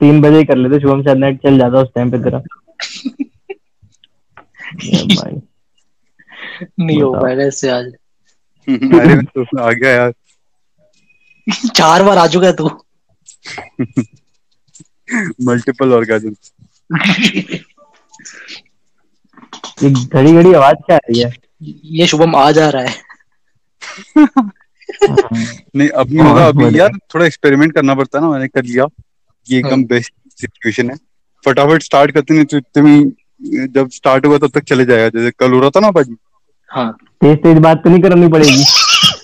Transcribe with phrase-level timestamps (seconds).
[0.00, 2.40] तीन बजे कर लेते शुभम शायद नेट चल जाता उस टाइम पे तेरा।
[6.80, 7.86] नहीं हो पाएगा इससे आज।
[8.68, 10.12] अरे तो आ गया यार।
[11.76, 12.68] चार बार आ चुका तू।
[15.46, 16.34] मल्टीपल ऑर्गेजम
[19.82, 21.32] ये घड़ी घड़ी आवाज़ क्या आ रही है?
[21.84, 23.02] ये शुभम आ जा रहा है।
[25.76, 28.86] नहीं अभी होगा अभी यार थोड़ा एक्सपेरिमेंट करना पड़ता है ना मैंने कर लिया।
[29.46, 30.96] ये एकदम बेस्ट सिचुएशन है।
[31.44, 35.30] फटाफट स्टार्ट करते नहीं तो इतने में जब स्टार्ट हुआ तब तक चले जाएगा। जैसे
[35.38, 36.16] कल हो रहा था ना भाजी
[36.70, 38.64] हाँ। तेज तेज बात तो नहीं करनी पड़ेगी।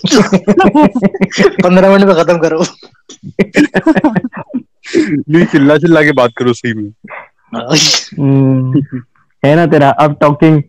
[1.63, 2.63] पंद्रह मिनट में खत्म करो।
[5.29, 6.91] नहीं चिल्ला चिल्ला के बात करो सही में।
[7.53, 8.81] हम्म,
[9.43, 10.61] है ना तेरा अब टॉकिंग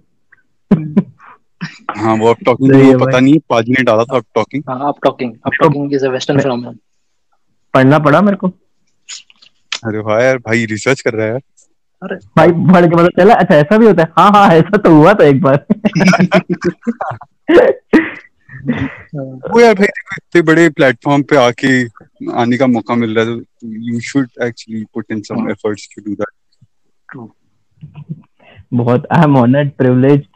[1.98, 4.88] हाँ वो अब टॉकिंग सही है पता नहीं पाजी ने डाला था अब टॉकिंग हाँ
[4.88, 6.76] up talking up talking is a western phenomenon
[7.74, 8.48] पढ़ना पड़ा मेरे को?
[9.86, 11.38] अरे वाह यार भाई रिसर्च कर रहा है
[12.02, 14.90] अरे। भाई पढ़ के पता चला अच्छा ऐसा भी होता है। हाँ हाँ ऐसा तो
[14.96, 15.64] हुआ था एक बार।
[19.50, 21.70] वो यार भाई देखो इतने बड़े प्लेटफॉर्म पे आके
[22.40, 26.02] आने का मौका मिल रहा है तो you should actually put in some efforts to
[26.06, 27.30] do that
[28.74, 30.26] बहुत आई एम ऑनर्ड प्रिविलेज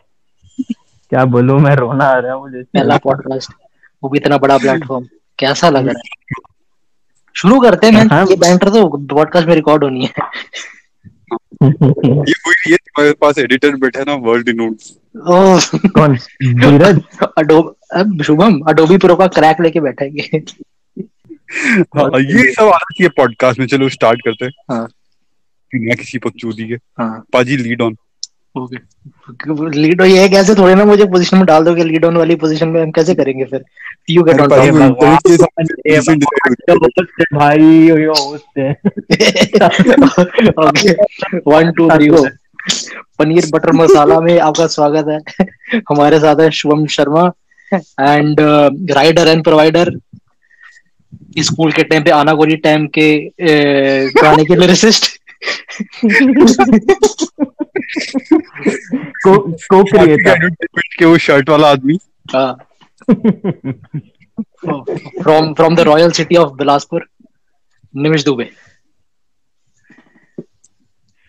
[1.12, 3.52] क्या बोलूँ मैं रोना आ रहा है मुझे। पहला पॉडकास्ट
[4.02, 5.06] वो भी इतना बड़ा प्लेटफॉर्म
[5.38, 6.50] कैसा लग रहा है?
[7.36, 10.10] शुरू करते हैं हाँ। मैं ये बैंटर तो पॉडकास्ट में रिकॉर्ड होनी है।
[11.62, 14.92] ये कोई ये तुम्हारे पास एडिटर बैठा है ना वर्ल्ड नोट्स
[15.28, 16.16] ओह। कौन?
[16.44, 17.00] धीरज?
[17.38, 20.22] अडोब अब शुभम अडोबी प्रो का क्रैक लेके बैठेंगे।
[21.96, 24.86] हाँ ये सब आना चाहिए पॉडकास्ट में चलो स्टार्ट करते हैं। हाँ।
[25.72, 27.94] बिना किसी पगचूदी के हाँ। पाजी लीड ऑन
[28.54, 28.76] ओके
[29.80, 32.82] लीड ये कैसे थोड़े ना मुझे पोजीशन में डाल दोगे लीड ऑन वाली पोजीशन में
[32.82, 33.64] हम कैसे करेंगे फिर?
[34.10, 34.88] यू गेट ऑन भाई, ये भाई
[38.58, 38.70] है।
[40.66, 40.92] Okay
[41.46, 42.10] one two three
[43.18, 45.46] paneer butter masala में आपका स्वागत है।
[45.90, 47.30] हमारे साथ है Shubham Sharma
[47.72, 48.40] and
[48.90, 49.92] rider and provider
[51.38, 53.08] school के टाइम पे आना गोरी टाइम के
[54.22, 55.10] गाने के लिरिसिस्ट
[57.98, 60.48] को को क्रिएटर
[60.98, 61.98] के वो शर्ट वाला आदमी।
[65.22, 67.08] From from the royal city of Bilaspur
[67.96, 68.50] Nimish Dubey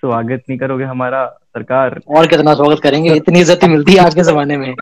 [0.04, 4.22] स्वागत नहीं करोगे हमारा सरकार। और कितना स्वागत करेंगे इतनी इज़्ज़त मिलती है आज के
[4.22, 4.76] जमाने में।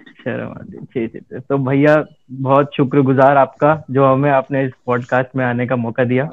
[0.00, 5.76] शर्म है। तो भैया बहुत शुक्रगुजार आपका जो हमें आपने इस पॉडकास्ट में आने का
[5.76, 6.24] मौका दिया।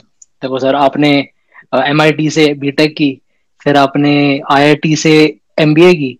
[0.41, 1.29] देखो सर आपने
[1.75, 3.21] एमआईटी से बीटेक की
[3.63, 6.19] फिर आपने आईआईटी से एमबीए की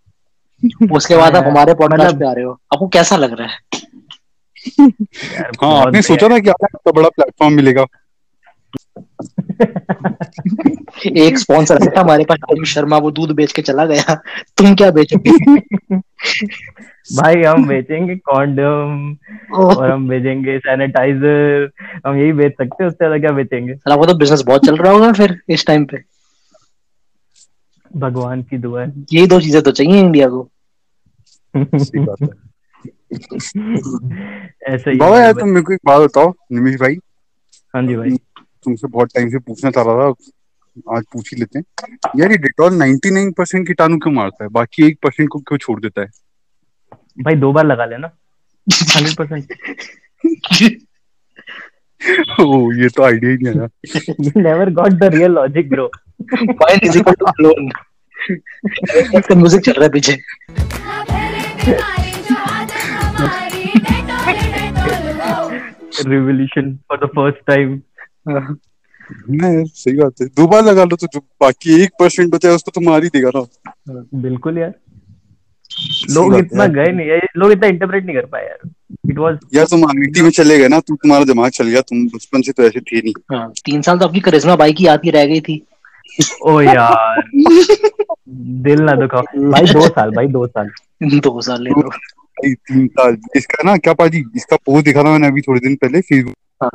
[0.92, 3.59] उसके बाद आप हमारे पॉडकास्ट मतलब- पे आ रहे हो। आपको कैसा लग रहा है?
[5.64, 7.86] हाँ आपने सोचा था कि आपको बड़ा प्लेटफॉर्म मिलेगा।
[11.18, 14.22] एक स्पॉन्सर था हमारे पास आयुष शर्मा वो दूध बेच के चला गया।
[14.58, 15.32] तुम क्या बेचोगे?
[17.16, 19.16] भाई हम बेचेंगे कॉन्डम
[19.56, 21.70] और हम बेचेंगे सैनिटाइजर
[22.08, 23.74] हम यही बेच सकते हैं उससे ज़्यादा क्या बेचेंगे?
[23.74, 26.12] सर आपको तो बिज़नेस बहुत चल रहा होगा फिर इस टाइम पे।
[27.94, 30.50] भगवान की दुआ है। यही दो चीज़ें तो चाहिए इंडिया को।
[34.68, 36.96] ऐसे ही बाबा यार तुम मेरे को एक बात बताओ निमिष भाई।
[37.74, 41.59] हाँ जी भाई। तुमसे बहुत टाइम से पूछना चाह रहा था आज पूछ ही लेते
[41.59, 41.66] हैं।
[42.18, 44.50] यार ये डिटॉल 99% कीटाणु क्यों मारता है?
[44.50, 46.08] बाकी एक परसेंट को क्यों छोड़ देता है?
[47.24, 48.08] भाई दो बार लगा लेना।
[48.68, 49.44] हंड्रेड परसेंट
[52.42, 53.68] ओ ये तो आइडिया ही नहीं आया।
[54.38, 55.90] Never got the real logic bro
[56.22, 57.69] point is equal to clone
[59.18, 60.13] इसका म्यूज़िक चल रहा है पीछे।
[66.06, 67.81] Revolution for the first time
[69.31, 72.56] नहीं सही बात है। दो बार लगा लो तो जो बाकी एक परसेंट बचा है
[72.56, 73.44] उसको तो मार ही देगा ना।
[74.22, 74.73] बिल्कुल यार।
[76.12, 78.69] लोग इतना गए नहीं लोग इतना इंटरप्रेट नहीं कर पाए यार।
[79.09, 82.05] इट वाज यार तुम आईआईटी में चले गए ना तुम तुम्हारा दिमाग चल गया तुम
[82.08, 85.11] बचपन से तो ऐसे थे नहीं। हाँ तीन साल तो आपकी करिश्मा बाई की आती
[85.11, 85.55] रह गई थी।
[86.48, 87.22] ओ यार।
[88.66, 89.22] दिल ना दुखाओ।
[89.52, 90.70] भाई दो साल भाई दो साल।
[91.04, 95.12] दो साल ले लो। भाई, तीन साल। इसका ना क्या पाजी इसका पोस्ट दिखा था
[95.12, 96.70] मैंने अभी थोड़े दिन पहले फेसबुक हाँ।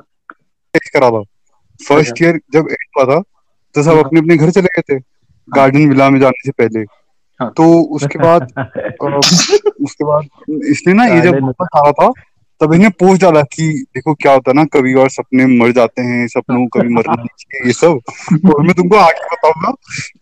[0.75, 1.23] टेस्ट करा था।
[1.81, 3.21] फ़र्स्ट अच्छा। ईयर जब एंड हुआ था
[3.75, 4.99] तो सब हाँ। अपने अपने घर चले गए थे
[5.49, 6.81] गार्डन विला में जाने से पहले।
[7.41, 7.65] हाँ। तो
[7.97, 8.43] उसके बाद
[9.81, 10.29] उसके बाद
[10.71, 12.13] इसने ना ये जब वापस आ रहा था
[12.61, 16.03] तब इसने पोस्ट डाला कि देखो क्या होता है ना कभी और सपने मर जाते
[16.03, 19.71] हैं सपनों को कभी मरना नहीं चाहिए ये सब। और मैं तुमको आगे बताऊँगा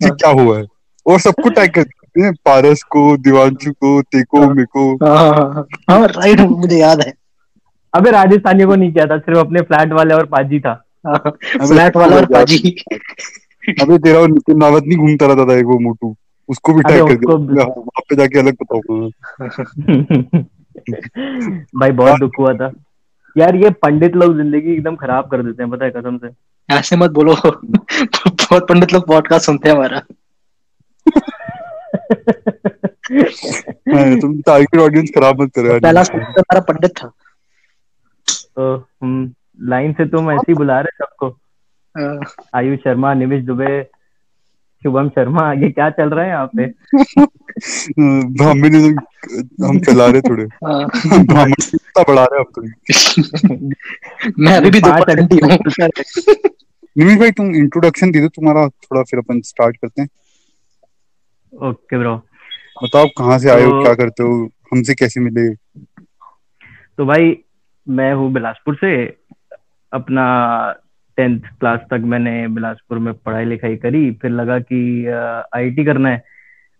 [0.03, 0.65] कि क्या हुआ है।
[1.06, 5.53] और सबको टैग कर देते हैं पारस को दिवांशु को तेको हाँ। मेको। हाँ हाँ,
[5.55, 7.12] हाँ हाँ राइट मुझे याद है।
[7.94, 10.75] अबे राजस्थानियों को नहीं किया था सिर्फ़ अपने फ्लैट वाले और पाजी था।
[11.06, 12.77] फ्लैट वाला और पाजी।
[13.82, 16.17] अबे तेरा और नितिन रावत नहीं घूमता रहता था एक वो मोटू
[16.49, 20.44] उसको भी टैग कर दिया। वहाँ पे जाके अलग बताऊँगा।
[21.76, 22.70] भाई बहुत दुख हुआ था।
[23.37, 26.28] यार ये पंडित लोग ज़िंदगी एकदम खराब कर देते हैं पता है कसम से।
[26.69, 30.02] ऐसे मत बोलो। बहुत पंडित लोग पॉडकास्ट सुनते हैं हमारा।
[33.88, 37.08] हाँ, तुम टारगेट ऑडियंस खराब मत करो पहला स्पीकर हमारा पंडित था।
[38.29, 38.87] तो
[39.69, 41.29] लाइन से तुम ऐसे ही बुला रहे सबको।
[41.94, 42.20] हाँ,
[42.55, 43.82] आयुष शर्मा निमिष दुबे
[44.82, 46.67] शुभम शर्मा आगे क्या चल रहा है यहाँ पे?
[48.38, 50.88] ब्राह्मणिज्म हम फैला रहे थोड़े। हाँ।
[51.25, 52.62] ब्राह्मणता बढ़ा रहे हैं अब तो।
[54.43, 55.50] मैं अभी भी दो परसेंट हूँ
[56.99, 60.08] निमिष भाई तुम इंट्रोडक्शन दे दो तुम्हारा थोड़ा फिर अपन स्टार्ट करते हैं।
[61.52, 62.17] ओके ब्रो
[62.82, 65.55] बताओ कहाँ से आए हो तो- क्या करते हो हमसे कैसे मिले?
[66.99, 67.37] तो भाई
[67.88, 68.94] मैं हूँ बिलासपुर से
[69.93, 70.25] अपना
[71.17, 74.81] टेंथ क्लास तक मैंने बिलासपुर में पढ़ाई लिखाई करी। फिर लगा कि
[75.57, 76.23] आईटी करना है।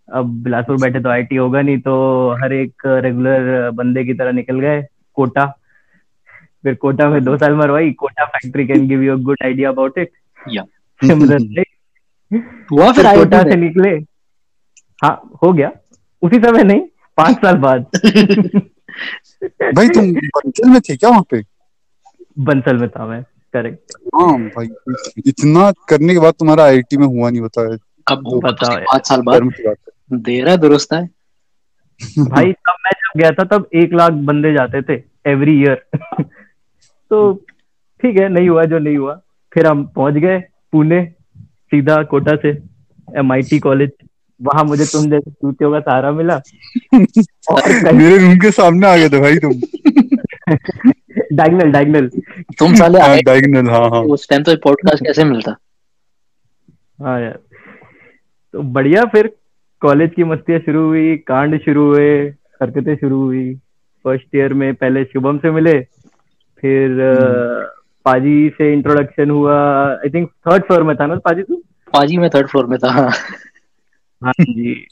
[0.09, 1.95] अब बिलासपुर बैठे तो आईटी होगा नहीं तो
[2.41, 4.81] हर एक रेगुलर बंदे की तरह निकल गए
[5.17, 5.45] कोटा।
[6.63, 10.11] फिर कोटा में दो साल मरवाई Kota factory can give you good idea about it
[10.39, 10.63] या
[11.01, 11.11] फिर
[12.71, 13.89] हुआ फिर कोटा से निकले।
[15.03, 15.71] हाँ हो गया।
[16.23, 16.81] उसी समय नहीं
[17.17, 17.85] पाँच साल बाद।
[19.75, 21.41] भाई तुम बंचल में थे क्या वहाँ पे?
[22.39, 23.23] बंसल में था मैं।
[23.57, 24.67] करेक्ट हाँ भाई
[25.27, 27.77] इतना करने के बाद तुम्हारा आईटी में हुआ नहीं बताया
[28.07, 31.03] बताओ तो। पाँच साल बाद। गर्म की बात है। दे रहा दुरुस्त है?
[32.19, 35.01] भाई तब मैं जब गया था तब एक लाख बंदे जाते थे
[35.31, 35.81] एवरी ईयर
[37.11, 37.33] तो
[38.03, 39.13] ठीक है नहीं हुआ जो नहीं हुआ।
[39.53, 40.39] फिर हम पहुँच गए
[40.71, 41.03] पुणे
[41.71, 42.49] सीधा कोटा से
[43.19, 43.91] एमआईटी कॉलेज
[44.41, 46.35] वहाँ मुझे तुम जैसे चूतियों का सहारा मिला।
[47.51, 49.53] और मेरे रूम के सामने आ गए थे भाई तुम।
[51.33, 52.09] डायगनल डायगनल
[52.59, 55.55] तुम साले हाँ आए डायगनल हाँ हाँ। उस टाइम तो पॉडकास्ट कैसे मिलता?
[57.01, 57.39] हाँ यार।
[58.53, 59.35] तो बढ़िया फिर।
[59.81, 62.19] कॉलेज की मस्तियाँ शुरू हुई कांड शुरू हुए
[62.61, 63.55] हरकतें शुरू हुई।
[64.05, 65.79] फ़र्स्ट ईयर में पहले शुभम से मिले
[66.61, 66.97] फिर
[68.05, 69.57] पाजी से इंट्रोडक्शन हुआ।
[69.93, 71.55] आई थिंक थर्ड फ्लोर में था ना पाजी तू?
[71.93, 73.09] पाजी में थर्ड फ्लोर में था। हाँ
[74.21, 74.87] हाँ जी।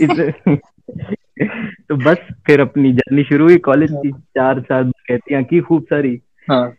[0.00, 0.10] इस
[1.88, 2.16] तो बस
[2.46, 6.20] फिर अपनी जर्नी शुरू हुई कॉलेज की। चार साल कहतियाँ की खूब सारी।
[6.50, 6.74] हाँ।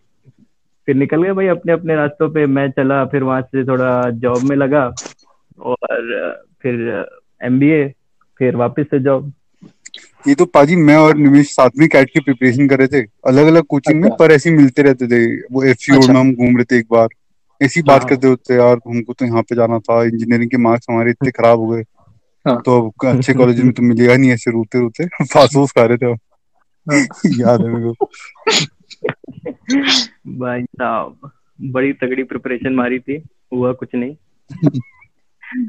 [0.87, 3.89] फिर निकल गए भाई अपने अपने रास्तों पे मैं चला फिर वहाँ से थोड़ा
[4.19, 4.83] जॉब में लगा
[5.61, 7.05] और फिर
[7.41, 7.87] एमबीए
[8.39, 9.33] फिर वापस से जॉब
[10.27, 13.47] ये तो पाजी मैं और निमिष साथ में कैट की प्रिपरेशन कर रहे थे अलग
[13.47, 15.19] अलग कोचिंग में अच्छा। पर ऐसे मिलते रहते थे
[15.51, 17.07] वो एफ़ अच्छा। में हम घूम रहे थे एक बार
[17.61, 20.87] ऐसी बात हाँ। करते होते यार हमको तो यहाँ पे जाना था इंजीनियरिंग के मार्क्स
[20.89, 21.83] हमारे इतने खराब हो गए
[22.45, 25.97] हाँ। तो अब अच्छे कॉलेज में तो मिलेगा नहीं ऐसे रोते रोते फासोस खा रहे
[25.97, 26.17] थे हम
[26.87, 26.99] हाँ।
[27.39, 31.29] याद है मेरे को भाई साहब
[31.59, 33.21] बड़ी तगड़ी प्रिपरेशन मारी थी
[33.53, 34.15] हुआ कुछ नहीं।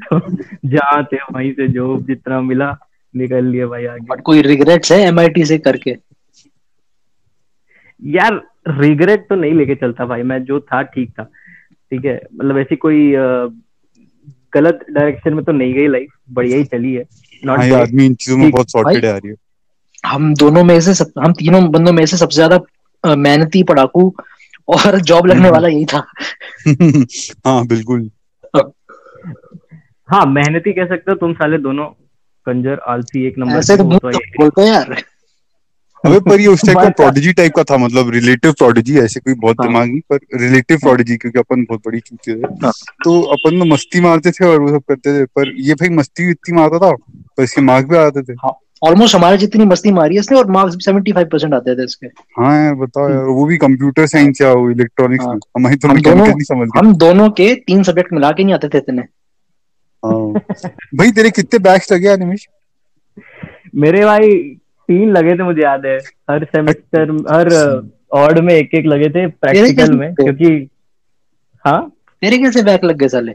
[0.03, 0.19] तो
[0.65, 2.75] जहाँ थे वहीं से जो जितना मिला
[3.13, 5.95] निकल लिए भाई आगे। बट कोई रिग्रेट्स है एमआईटी से करके?
[8.01, 12.57] यार रिग्रेट तो नहीं लेके चलता भाई मैं जो था ठीक था। ठीक है मतलब
[12.57, 13.11] ऐसी कोई
[14.53, 17.03] गलत डायरेक्शन में तो नहीं गई लाइफ बढ़िया ही चली है।
[17.43, 19.35] नॉट हाँ आदमी इन चीज़ों में बहुत सॉर्टेड है यार ये
[20.03, 22.57] हम दोनों में से सब हम तीनों बंदों में से सबसे ज़्यादा
[23.03, 24.15] मेहनती पढ़ाकू
[24.67, 26.05] और जॉब लगने वाला यही था।
[27.47, 28.09] हाँ बिल्कुल।
[30.09, 31.85] हाँ मेहनती कह सकते हो तुम साले दोनों
[32.45, 35.03] कंजर आलसी एक नंबर ऐसे तो बोलते हैं यार।
[36.05, 39.33] अबे पर ये उस टाइप का प्रोडिजी टाइप का था मतलब रिलेटिव प्रोडिजी ऐसे कोई
[39.33, 42.71] बहुत हाँ। दिमागी पर रिलेटिव प्रोडिजी क्योंकि अपन बहुत बड़ी चूते थे। हाँ।
[43.03, 46.29] तो अपन तो मस्ती मारते थे और वो सब करते थे पर ये भाई मस्ती
[46.31, 46.91] इतनी मारता था
[47.37, 48.33] पर इसके मार्क्स भी आते थे।
[48.83, 51.83] ऑलमोस्ट हमारे जितनी मस्ती मारी है इसने और मार्क्स भी सेवेंटी फाइव परसेंट आते थे
[51.83, 55.87] इसके। हाँ यार बताओ यार वो भी कंप्यूटर साइंस या वो इलेक्ट्रॉनिक्स हाँ। हमारी तो
[55.87, 58.77] हम दोनों- नहीं समझ गए हम दोनों के तीन सब्जेक्ट मिला के नहीं आते थे
[58.77, 59.01] इतने।
[60.05, 60.33] हाँ।
[60.95, 62.45] भाई तेरे कितने बैक्स लगे निमिष?
[63.75, 64.29] मेरे भाई
[64.87, 67.49] तीन लगे थे मुझे याद है। हर सेमेस्टर हर
[68.13, 70.69] ऑड में एक एक लगे थे प्रैक्टिकल में क्योंकि
[71.65, 71.91] हाँ?
[72.21, 73.31] तेरे कैसे बैक लग गए साले?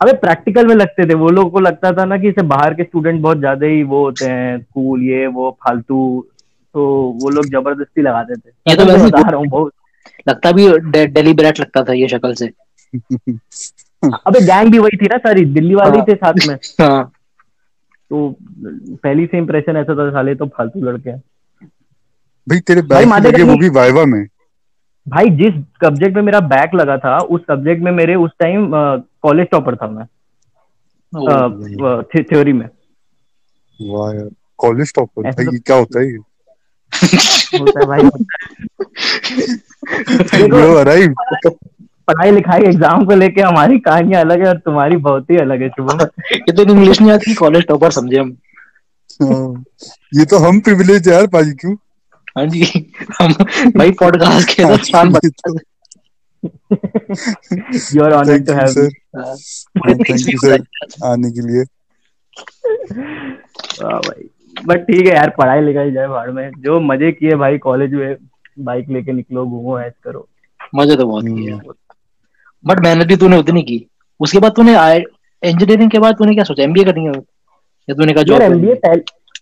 [0.00, 2.84] अबे प्रैक्टिकल में लगते थे वो लोगों को लगता था ना कि इसे बाहर के
[2.84, 6.26] स्टूडेंट बहुत ज़्यादा ही वो होते हैं कूल ये वो फालतू
[6.74, 6.84] तो
[7.22, 9.72] वो लोग ज़बरदस्ती लगाते थे। ये तो मैं बता रहा हूँ बहुत
[10.28, 10.68] लगता भी
[11.06, 12.46] डेलीबरेट लगता था ये शक्ल से।
[14.02, 17.12] अबे गैंग भी वही थी ना सारी दिल्ली वाली हाँ। थे साथ में। हाँ।
[18.10, 21.22] तो पहली से इम्प्रेशन ऐसा था साले तो फालतू लड़के हैं।
[22.46, 24.24] भाई तेरे भाई बैक लगे वो भी वाइवा में।
[25.06, 28.70] भाई जिस सब्जेक्ट में मेरा बैक लगा था उस सब्जेक्ट में मेरे उस टाइम
[29.22, 30.04] कॉलेज टॉपर था मैं।
[32.22, 32.68] थ्योरी में।
[33.80, 36.06] वाह यार कॉलेज टॉपर भाई तो- ये क्या होता है
[37.60, 38.02] होता है भाई
[42.08, 45.68] पढ़ाई लिखाई एग्ज़ाम को लेके हमारी कहानियाँ अलग है और तुम्हारी बहुत ही अलग है
[45.68, 46.00] शुभम।
[46.32, 48.36] ये तो इंग्लिश नहीं आती कॉलेज टॉपर समझे हम।
[49.22, 49.64] हाँ,
[50.14, 51.74] ये तो हम प्रिविलेज है यार पाजी क्यों?
[52.38, 53.32] हाँ जी हम
[53.76, 55.12] भाई पॉडकास्ट के तो स्थान
[56.46, 61.64] तो- you are honoured thank to you have sir thank आने के लिए।
[63.84, 64.30] हाँ भाई।
[64.66, 68.16] बट ठीक है यार पढ़ाई लिखाई जाए भाड़ में। जो मज़े किए भाई कॉलेज में
[68.58, 70.28] बाइक लेके निकलो घूमो ऐश करो।
[70.74, 71.58] मज़े तो बहुत हम्म। किए
[72.66, 73.86] बट मेहनत भी तूने उतनी की।
[74.20, 74.96] उसके बाद तूने
[75.44, 76.62] इंजीनियरिंग के बाद तूने क्या सोचा?
[76.62, 77.12] एमबीए करनी है?
[77.90, 78.74] या तूने कहा जॉब एमबीए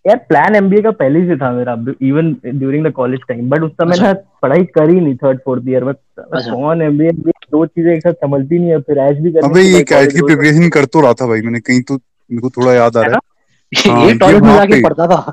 [0.06, 1.72] यार प्लान एमबीए का पहले से था मेरा
[2.02, 5.68] even during the college time but उस समय अच्छा। ना पढ़ाई करी नहीं थर्ड फोर्थ
[5.68, 9.32] ईयर में। अच्छा। कौन एमबीए दो चीज़ें एक साथ संभलती नहीं है फिर ऐश भी
[9.32, 12.40] करनी अबे ये कैट की प्रिपरेशन कर तो रहा था भाई मैंने कहीं तो मेरे
[12.40, 15.32] को थोड़ा याद आ रहा है। हाँ, ये टॉयलेट में जाके पढ़ता था।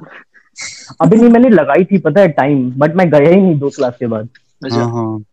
[1.02, 3.96] अभी नहीं मैंने लगाई थी पता है टाइम बट मैं गया ही नहीं दो क्लास
[4.00, 4.30] के बाद।
[4.66, 5.24] अच्छा। हाँ हाँ।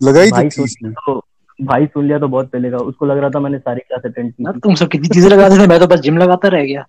[0.00, 1.18] लगाई तो भाई थी सुन तो
[1.58, 4.32] भाई सुन लिया तो बहुत पहले का उसको लग रहा था मैंने सारी क्लास अटेंड
[4.32, 6.84] की तुम सब कितनी चीज़ें लगाते थे मैं तो बस जिम लगाता रह गया।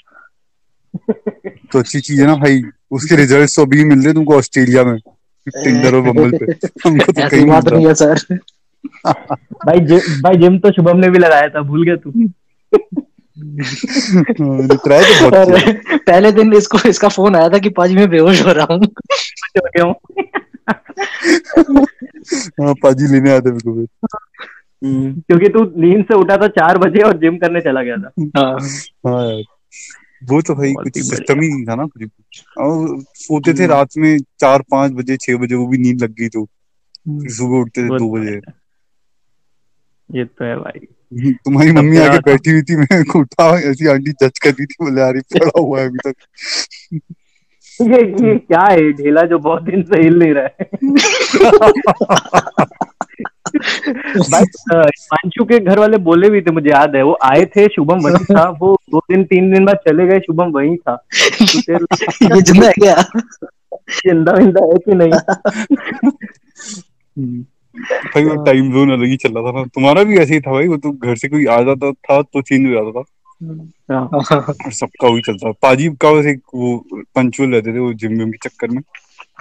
[1.71, 4.97] तो अच्छी चीज़ है ना भाई उसके रिजल्ट्स तो अभी मिल रहे तुमको ऑस्ट्रेलिया में
[5.47, 6.45] टिंडर और बम्बल पे।
[6.85, 8.37] हमको तो कहीं बात नहीं है सर।
[9.65, 12.11] भाई जिम भाई जिम तो शुभम ने भी लगाया था भूल गया तू।
[14.77, 18.51] ट्राई तो बहुत पहले दिन इसको इसका फ़ोन आया था कि पाजी मैं बेहोश हो
[18.51, 18.87] रहा हूँ।
[22.61, 23.87] हाँ पाजी लेने आते मेरे को फिर।
[25.19, 28.57] क्योंकि तू नींद से उठा था चार बजे और जिम करने चला गया था। हाँ
[29.07, 29.43] हाँ यार।
[30.23, 33.89] वो तो भाई कुछ सिस्टम ही नहीं था ना कुछ। और सोते थे हम्म। रात
[33.97, 36.45] में चार पाँच बजे छह बजे वो भी नींद लग गई तो।
[37.09, 38.41] फिर सुबह उठते थे दो बजे।
[40.09, 40.87] ये तो है भाई।
[41.33, 45.01] तुम्हारी मम्मी आके बैठी हुई थी मैं उठा ऐसी आंटी जज कर दी थी बोले
[45.01, 46.15] यार पड़ा हुआ है अभी तक।
[47.81, 50.69] ये ये क्या है ढेला जो बहुत दिन से हिल नहीं रहा है।
[53.55, 58.23] हिमांशु के घर वाले बोले भी थे मुझे याद है वो आए थे शुभम वही
[58.33, 60.95] था वो दो दिन तीन दिन बाद चले गए शुभम वही था।
[61.33, 62.95] ये ज़िंदा है क्या
[63.89, 65.11] ज़िंदा विंदा है कि नहीं?
[68.13, 70.51] भाई वो टाइम जोन अलग ही चल रहा था ना। तुम्हारा भी ऐसे ही था
[70.51, 73.03] भाई वो तो घर से कोई आ जाता था तो चेंज हो जाता था।
[73.93, 76.77] हाँ। सबका वही चलता था। पाजी का वैसे वो
[77.15, 78.81] पंचुअल रहते थे वो जिम विम के चक्कर में।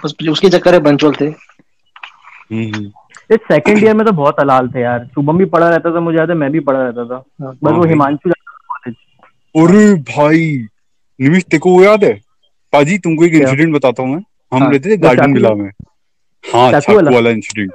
[0.03, 2.91] उस, उसके चक्कर में बंचोल थे। हम्म हम्म।
[3.29, 6.17] इस सेकंड ईयर में तो बहुत हलाल थे यार। शुभम भी पढ़ा रहता था मुझे
[6.17, 8.33] याद है मैं भी पढ़ा रहता था। हाँ। बस वो हिमांशु था
[8.67, 8.95] कॉलेज
[9.55, 10.45] अरे भाई
[11.19, 12.13] निमिष तेरे को वो याद है?
[12.73, 15.69] पाजी तुमको एक इंसिडेंट बताता हूँ मैं। हम हाँ, रहते थे गार्डन विला में।
[16.43, 17.29] हाँ चाकू वाला?
[17.29, 17.71] इंसिडेंट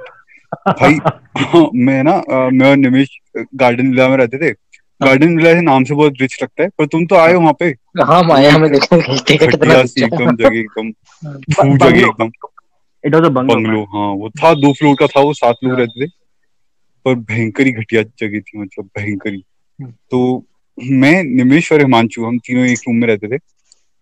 [0.69, 0.97] भाई
[1.37, 5.61] हाँ, मैं ना मैं और निमिष गार्डन विला में रहते थे। हाँ। गार्डन विला से
[5.61, 7.65] नाम से बहुत रिच लगता है पर तुम तो आए हो वहाँ पे।
[8.01, 10.91] हाँ माया हमें एकदम जगह एकदम।
[11.23, 12.29] हाँ। फू जगह एकदम।
[13.05, 15.79] It was a bungalow bungalow हाँ वो था दो फ्लोर का था वो सात लोग।
[15.79, 16.09] रहते थे।
[17.05, 19.43] पर भयंकर ही घटिया जगह थी मतलब भयंकर। ही
[19.81, 20.45] हम्म। तो
[20.91, 23.35] मैं निमेश और हिमांशु हम तीनों एक रूम में रहते थे।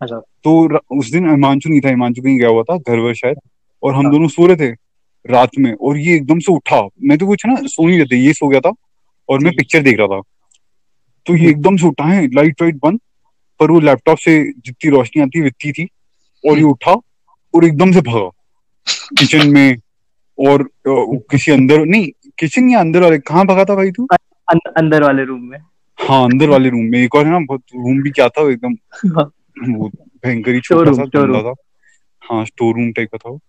[0.01, 3.37] अच्छा। तो उस दिन हिमांशु नहीं था हिमांशु कहीं गया हुआ था घर वर शायद।
[3.83, 4.75] और हम हाँ। दोनों सो रहे थे
[5.29, 8.33] रात में और ये एकदम से उठा। मैं तो कुछ ना सो नहीं रहते ये
[8.33, 8.73] सो गया था
[9.29, 10.21] और मैं पिक्चर देख रहा था।
[11.25, 12.99] तो ये हम्म। एकदम से उठा है लाइट वाइट बंद
[13.59, 15.87] पर वो लैपटॉप से जितनी रोशनी आती है थी।
[16.49, 16.91] और ये उठा
[17.55, 18.29] और एकदम से भागा।
[18.89, 19.77] किचन में
[20.39, 20.69] और
[21.31, 22.09] किसी अंदर नहीं
[22.39, 24.07] किचन या अंदर वाले कहाँ भागा था भाई तू?
[24.13, 25.57] अं- अंदर वाले रूम में।
[26.09, 28.73] हाँ अंदर वाले रूम में। एक और है ना बहुत रूम भी क्या था एकदम
[29.09, 29.31] हाँ।
[29.77, 29.89] वो
[30.25, 31.53] भयंकर ही छोटा सा store था।
[32.21, 33.39] हाँ स्टोर रूम टाइप का था वो।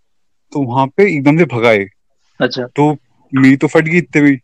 [0.53, 1.87] तो वहाँ पे एकदम से भगाए।
[2.41, 2.97] अच्छा। तो
[3.35, 4.39] मेरी तो फट गई इतने भी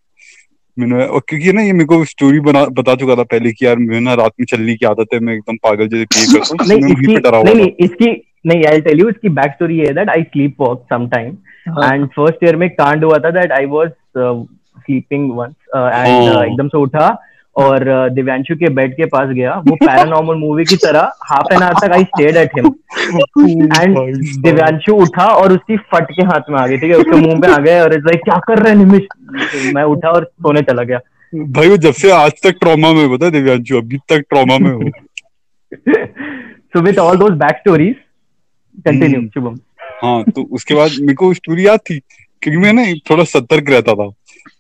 [0.79, 3.77] मैंने और क्योंकि ना ये मेरे को स्टोरी बना बता चुका था पहले कि यार
[3.77, 7.47] मैं ना रात में चलने की आदत है मैं एकदम पागल जैसे बिहेव करता हूँ
[7.59, 10.23] इसकी नहीं आई टेल यू इसकी बैक स्टोरी ये है that I
[10.61, 11.37] sleepwalk some time.
[11.85, 16.45] And first year में कांड हुआ था that I was sleeping once and.
[16.45, 17.09] एकदम से उठा
[17.57, 21.63] और uh, दिव्यांशु के बेड के पास गया। वो पैरानॉर्मल मूवी की तरह हाफ़ एन
[21.63, 22.67] आवर तक I stayed at him
[23.81, 23.97] and
[24.43, 26.97] Divyanshu उठा और उसकी फट के हाथ में आ गई ठीक है?
[26.97, 29.73] उसके मुँह पे आ गए और लाइक क्या कर रहे हैं निमिष?
[29.75, 31.01] मैं उठा और सोने चला गया।
[31.33, 34.91] भाई वो जब से आज तक ट्रॉमा में बता दिव्यांशु अभी तक ट्रॉमा में हो
[36.73, 37.97] so with all those back stories
[38.87, 39.59] continue हम्म। शुभम।
[40.03, 41.99] हाँ तो उसके बाद मेरे को स्टोरी याद थी
[42.43, 44.11] क्योंकि मैं ना थोड़ा सतर्क रहता था।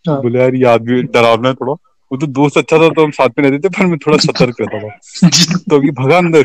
[0.08, 1.72] हाँ। बोले यार ये आदमी डरावना है थोड़ा।
[2.10, 4.60] वो तो दोस्त अच्छा था तो हम साथ में रहते थे पर मैं थोड़ा सतर्क
[4.60, 5.28] रहता था।
[5.70, 6.42] तो अभी भगा अंदर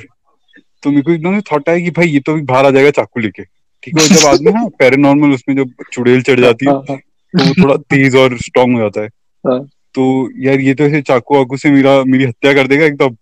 [0.83, 3.19] तो मेरे को एकदम थॉट आया कि भाई ये तो अभी बाहर आ जाएगा चाकू
[3.19, 3.43] लेके।
[3.83, 7.45] ठीक है जब आदमी हाँ पैरानॉर्मल उसमें जो चुड़ैल चढ़ जाती है हाँ, हाँ, तो
[7.45, 9.07] वो थोड़ा तेज और स्ट्रांग हो जाता है।
[9.43, 9.59] हाँ।
[9.95, 13.15] तो यार ये तो ऐसे चाकू वाकू से मेरा मेरी हत्या कर देगा एकदम।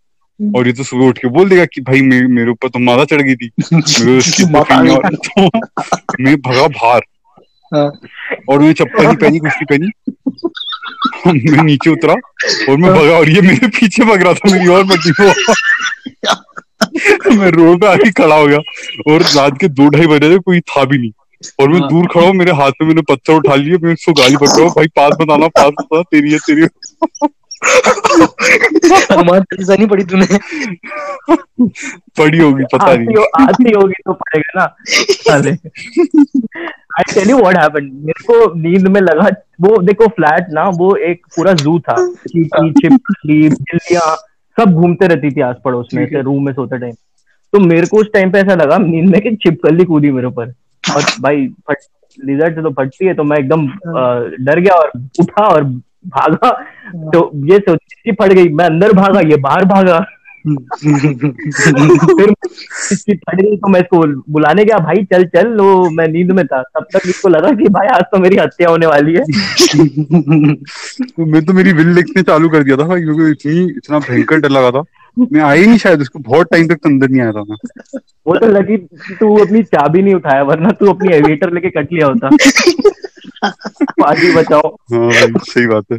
[0.58, 3.06] और ये तो सुबह उठ के बोल देगा कि भाई मे, मेरे ऊपर तो माला
[3.06, 3.50] चढ़ गई थी।
[5.14, 5.50] तो
[6.24, 7.02] मैं भगा बाहर
[7.74, 7.92] हाँ।
[8.50, 12.14] और मैंने चप्पल नहीं पहनी कुछ नहीं पहनी। मैं नीचे उतरा
[12.70, 15.24] और मैं भगा और ये मेरे पीछे भग रहा था मेरी और पट्टी को।
[17.38, 18.58] मैं रोड पे आके खड़ा हो गया।
[19.08, 21.12] और रात के दो ढाई बजे कोई था भी नहीं।
[21.60, 24.14] और मैं हाँ। दूर खड़ा हूँ मेरे हाथ में मैंने पत्थर उठा लिए मैं उसको
[24.14, 26.68] गाली पड़ रहा हूँ भाई पास बताना पास बता तेरी है तेरी है।
[29.12, 30.26] हनुमान चालीसा नहीं पढ़ी तूने?
[32.20, 34.66] पड़ी होगी पता नहीं। आती होगी तो पड़ेगा ना।
[35.12, 35.52] साले।
[37.00, 39.28] I tell you what happened मेरे को नींद में लगा
[39.62, 41.96] वो देखो फ्लैट ना वो एक पूरा जू था।
[42.28, 44.16] चींटी छिपकली बिल्लियाँ
[44.58, 46.94] सब घूमते रहती थी आस पड़ोस में ऐसे रूम में सोते टाइम
[47.54, 50.54] तो मेरे को उस टाइम पे ऐसा लगा नींद में कि छिपकली कूदी मेरे ऊपर।
[50.84, 51.78] और भाई फट
[52.26, 53.68] लिजर्ट तो फटती है तो मैं एकदम
[54.46, 55.64] डर गया और उठा और
[56.06, 56.50] भागा।
[57.12, 60.00] तो ये सोची फट गई मैं अंदर भागा ये बाहर भागा।
[60.44, 62.32] फिर
[62.92, 63.98] इसकी फट गई तो मैं इसको
[64.34, 67.70] बुलाने गया भाई चल चल वो मैं नींद में था। तब तक इसको लगा कि
[67.76, 69.24] भाई आज तो मेरी हत्या होने वाली है।
[71.04, 74.40] तो मैं तो मेरी विल लिखने चालू कर दिया था भाई क्योंकि इतनी इतना भयंकर
[74.40, 74.84] डर लगा था।
[75.18, 77.58] मैं आई नहीं शायद उसको बहुत टाइम तक अंदर नहीं आया था मैं।
[78.28, 78.78] वो तो लगी
[79.20, 82.30] तू अपनी चाबी नहीं उठाया वरना तू अपनी एविएटर लेके कट लिया होता।
[84.08, 85.98] आगे बताओ हाँ सही बात है।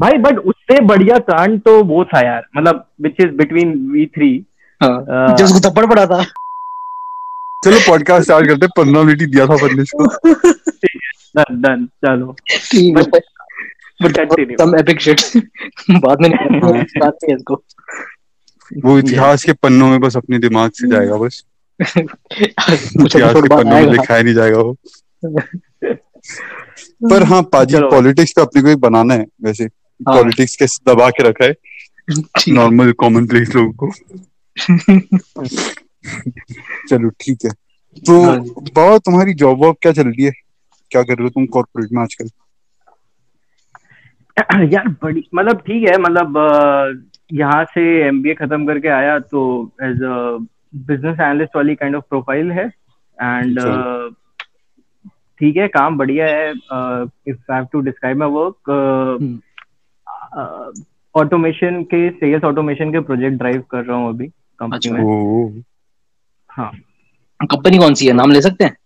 [0.00, 4.30] भाई बट उससे बढ़िया कांड तो वो था यार मतलब which is between we three
[4.82, 6.22] हाँ, जो उसको थप्पड़ पड़ा था।
[7.64, 10.06] चलो पॉडकास्ट स्टार्ट करते पंद्रह मिनट ही दिया था ने इसको
[11.36, 12.36] डन डन चलो।
[14.02, 14.56] But continue.
[14.60, 14.72] some
[16.04, 17.54] बाद में नहीं। बात नहीं इसको।
[18.84, 21.42] वो इतिहास के पन्नों में बस अपने दिमाग से जाएगा बस।
[21.82, 24.76] कुछ के नहीं जाएगा वो
[27.10, 30.66] पर हाँ पाजी चलो। पॉलिटिक्स पे अपने को एक बनाना है वैसे हाँ। पॉलिटिक्स के
[30.92, 31.54] दबा के रखा है।
[32.48, 33.90] नॉर्मल कॉमन प्लेस लोगों को
[36.88, 37.50] चलो ठीक है
[38.06, 40.32] तो हाँ। बताओ तुम्हारी जॉब वॉब क्या चल रही है
[40.90, 42.28] क्या कर रहे हो तुम कॉर्पोरेट में आजकल
[44.72, 46.38] यार बड़ी मतलब ठीक है मतलब
[47.32, 49.42] यहाँ से एमबीए खत्म करके आया तो
[49.82, 50.38] एज अ
[50.72, 52.64] बिज़नेस एनालिस्ट वाली काइंड ऑफ़ प्रोफ़ाइल है।
[53.18, 54.08] एंड अच्छा।
[55.40, 58.70] ठीक है काम बढ़िया है। If I have to describe my work
[59.22, 59.40] hmm.
[61.14, 65.62] Automation के सेल्स ऑटोमेशन के प्रोजेक्ट ड्राइव कर रहा हूँ अभी कंपनी अच्छा। में।
[66.50, 66.70] हाँ।
[67.40, 68.12] कंपनी कौन सी है?
[68.12, 68.76] नाम ले सकते हैं?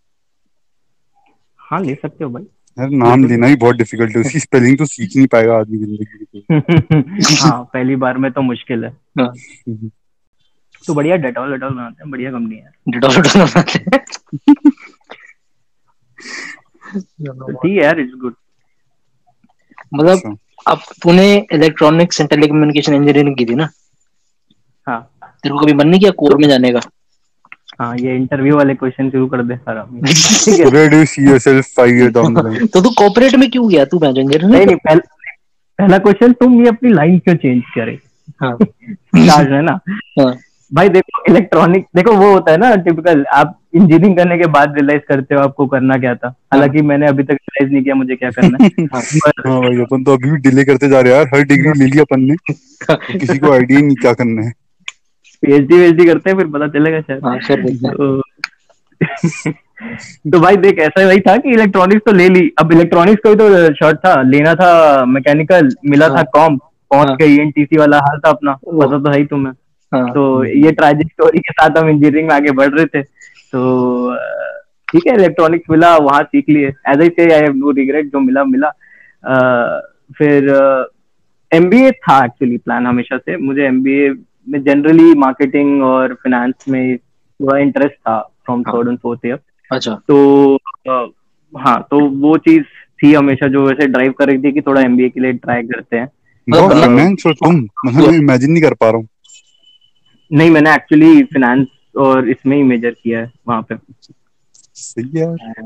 [1.61, 2.43] हाँ ले सकते हो भाई।
[2.77, 6.45] यार नाम लेना ही बहुत डिफ़िकल्ट है। उसकी स्पेलिंग तो सीख नहीं पाएगा आदमी ज़िंदगी
[6.51, 6.61] में
[7.41, 9.33] हाँ। पहली बार में तो मुश्किल है। हाँ।
[10.87, 14.05] तो बढ़िया डेटॉल डेटॉल बनाते हैं बढ़िया कंपनी है डिटॉल डिटॉल बनाते हैं।
[17.27, 18.35] तो ठीक है यार इट्स गुड
[19.95, 20.37] मतलब अच्छा।
[20.69, 23.69] अब तूने इलेक्ट्रॉनिक्स एंड टेलीकम्युनिकेशन इंजीनियरिंग की थी ना?
[24.89, 26.81] हाँ। तेरे को कभी मन नहीं किया कोर में जाने का?
[27.81, 31.87] हाँ ये इंटरव्यू वाले क्वेश्चन शुरू कर दे सारा। है। Do you see yourself five
[31.87, 32.73] years down the line?
[32.73, 33.85] तो तू कॉर्पोरेट में क्यों गया?
[33.85, 35.01] तू मैं इंजीनियर नहीं नहीं पहल,
[35.79, 37.99] पहला क्वेश्चन तुम ये अपनी लाइन क्यों चेंज करे?
[38.43, 38.59] हाँ।
[39.17, 39.81] है ना?
[40.21, 40.39] हाँ।
[40.73, 45.03] भाई देखो इलेक्ट्रॉनिक देखो वो होता है ना टिपिकल आप इंजीनियरिंग करने के बाद रियलाइज़
[45.09, 48.31] करते हो आपको करना क्या था। हालाँकि मैंने अभी तक रियलाइज़ नहीं किया मुझे क्या
[48.31, 48.69] करना है।
[49.47, 51.87] हाँ भाई अपन तो अभी भी डिले करते जा रहे हैं यार हर डिग्री ले
[51.87, 52.37] ली अपन ने।
[53.19, 54.53] किसी को आइडिया नहीं क्या करना है।
[55.43, 58.23] पीएचडी वीएचडी करते हैं फिर पता चलेगा शायद। हाँ हैं तो
[60.33, 63.37] तो भाई देख ऐसा वही था कि इलेक्ट्रॉनिक्स तो ले ली। अब इलेक्ट्रॉनिक्स का भी
[63.37, 66.57] तो शॉर्ट था लेना था मैकेनिकल मिला था हाँ। कॉम
[66.91, 70.45] पहुँच हाँ। के ईएनटीसी वाला हाल था अपना पता तो है ही तुम्हें। हाँ तो
[70.45, 73.03] ये ट्रेजिक स्टोरी के साथ हम इंजीनियरिंग में आगे बढ़ रहे थे।
[73.53, 74.17] तो
[74.93, 78.21] ठीक है इलेक्ट्रॉनिक्स मिला वहाँ सीख लिए। एज आई से आई हैव नो रिग्रेट जो
[78.21, 78.73] मिला मिला।
[79.25, 79.39] अ,
[80.19, 80.51] फिर
[81.53, 84.15] एमबीए था एक्चुअली प्लान हमेशा से। मुझे एमबीए
[84.49, 89.39] में जनरली मार्केटिंग और फाइनेंस में थोड़ा इंटरेस्ट था फ्रॉम हाँ। थर्ड एंड फोर्थ ईयर
[89.73, 91.07] अच्छा। तो अ,
[91.57, 92.65] हाँ तो वो चीज़
[93.03, 95.97] थी हमेशा जो वैसे ड्राइव कर रही थी कि थोड़ा एमबीए के लिए ट्राई करते
[95.97, 96.09] हैं।
[96.51, 99.09] मतलब- तुम मतलब मैं इमेजिन नहीं कर पा रहा हूँ।
[100.31, 103.75] नहीं मैंने एक्चुअली फाइनेंस और इसमें ही मेजर किया है वहाँ पे।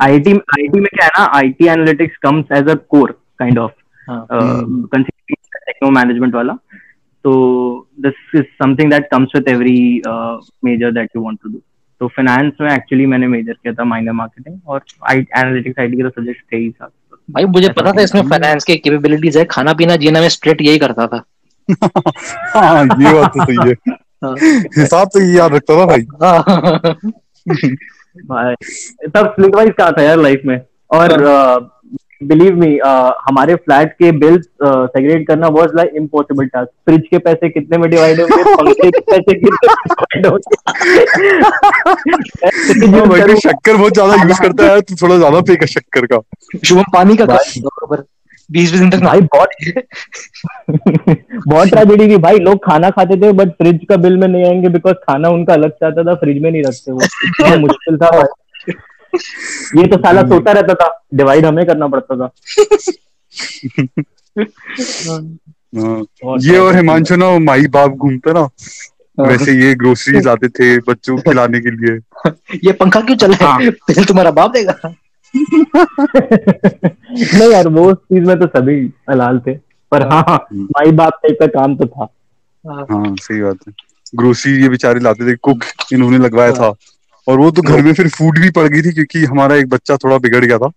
[0.02, 3.72] आईटी आईटी में क्या है ना IT analytics comes as a core kind of.
[4.92, 6.52] Techno management वाला।
[7.24, 7.32] तो
[8.00, 10.02] this is something that comes with every
[10.64, 11.60] major that you want to do
[12.00, 16.10] तो फाइनेंस में एक्चुअली मैंने मेजर किया था माइनर मार्केटिंग और एनालिटिक्स आईटी के तो
[16.10, 16.88] सब्जेक्ट थे ही साथ।
[17.30, 20.78] भाई मुझे पता था इसमें फाइनेंस के कैपेबिलिटीज है खाना पीना जीना में स्ट्रेट यही
[20.78, 21.22] करता था।
[22.54, 26.94] हाँ ये बात तो सही हाँ। हिसाब तो ये याद रखता था भाई। हाँ।
[28.28, 28.54] भाई
[29.08, 30.60] तब स्प्लिट वाइज कहा था यार लाइफ में?
[30.90, 31.70] और
[32.22, 32.68] बिलीव मी
[33.28, 37.88] हमारे फ्लैट के बिल्स सेग्रेट करना was like impossible task fridge के पैसे कितने में
[37.90, 38.42] डिवाइड होंगे?
[38.56, 40.26] पंखे के पैसे कितने में डिवाइड
[42.56, 46.20] हाँ, होंगे शक्कर बहुत ज़्यादा यूज़ करता है तू थोड़ा ज़्यादा पे कर शक्कर का।
[46.66, 48.04] शुभम पानी का बराबर
[48.50, 49.48] बीस बीस दिन तक भाई बहुत
[51.46, 54.68] बहुत ट्रेजेडी थी भाई लोग खाना खाते थे बट फ्रिज का बिल में नहीं आएँगे
[54.68, 58.08] बिकॉज़ खाना उनका अलग से आता था फ्रिज में नहीं रखते वो। इतना मुश्किल था
[59.76, 62.30] ये तो साला सोता रहता था। डिवाइड हमें करना पड़ता था।
[65.04, 70.78] हाँ, ये और हिमांशु ना माई बाप घूमते ना हाँ। वैसे ये ग्रोसरीज आते थे
[70.80, 71.94] बच्चों को खिलाने के लिए।
[72.64, 73.70] ये पंखा क्यों चल रहा है?
[74.04, 74.94] तुम्हारा बाप देगा।
[77.36, 79.54] नहीं यार वो चीज़ में तो सभी हलाल थे।
[79.92, 82.08] पर हाँ हम्म। माई बाप टाइप का काम तो था।
[82.68, 83.72] हाँ। सही बात है।
[84.16, 85.58] ग्रोसरी ये बेचारे लाते थे कुक
[85.92, 86.74] इन्होंने लगवाया था।
[87.28, 89.96] और वो तो घर में फिर फ़ूड भी पड़ गई थी क्योंकि हमारा एक बच्चा
[89.96, 90.70] थोड़ा बिगड़ गया था।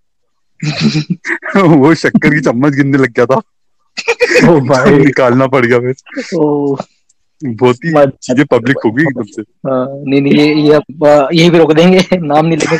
[1.62, 3.36] वो शक्कर की चम्मच गिनने लग गया था।
[4.50, 5.94] ओ भाई। निकालना पड़ गया फिर।
[6.36, 6.76] ओ।
[7.46, 11.50] बहुत ही चीज़ें पब्लिक हो गई एकदम से। हाँ, नहीं नहीं ये ये अब, यही
[11.50, 12.78] भी रोक देंगे। नाम नहीं लेंगे।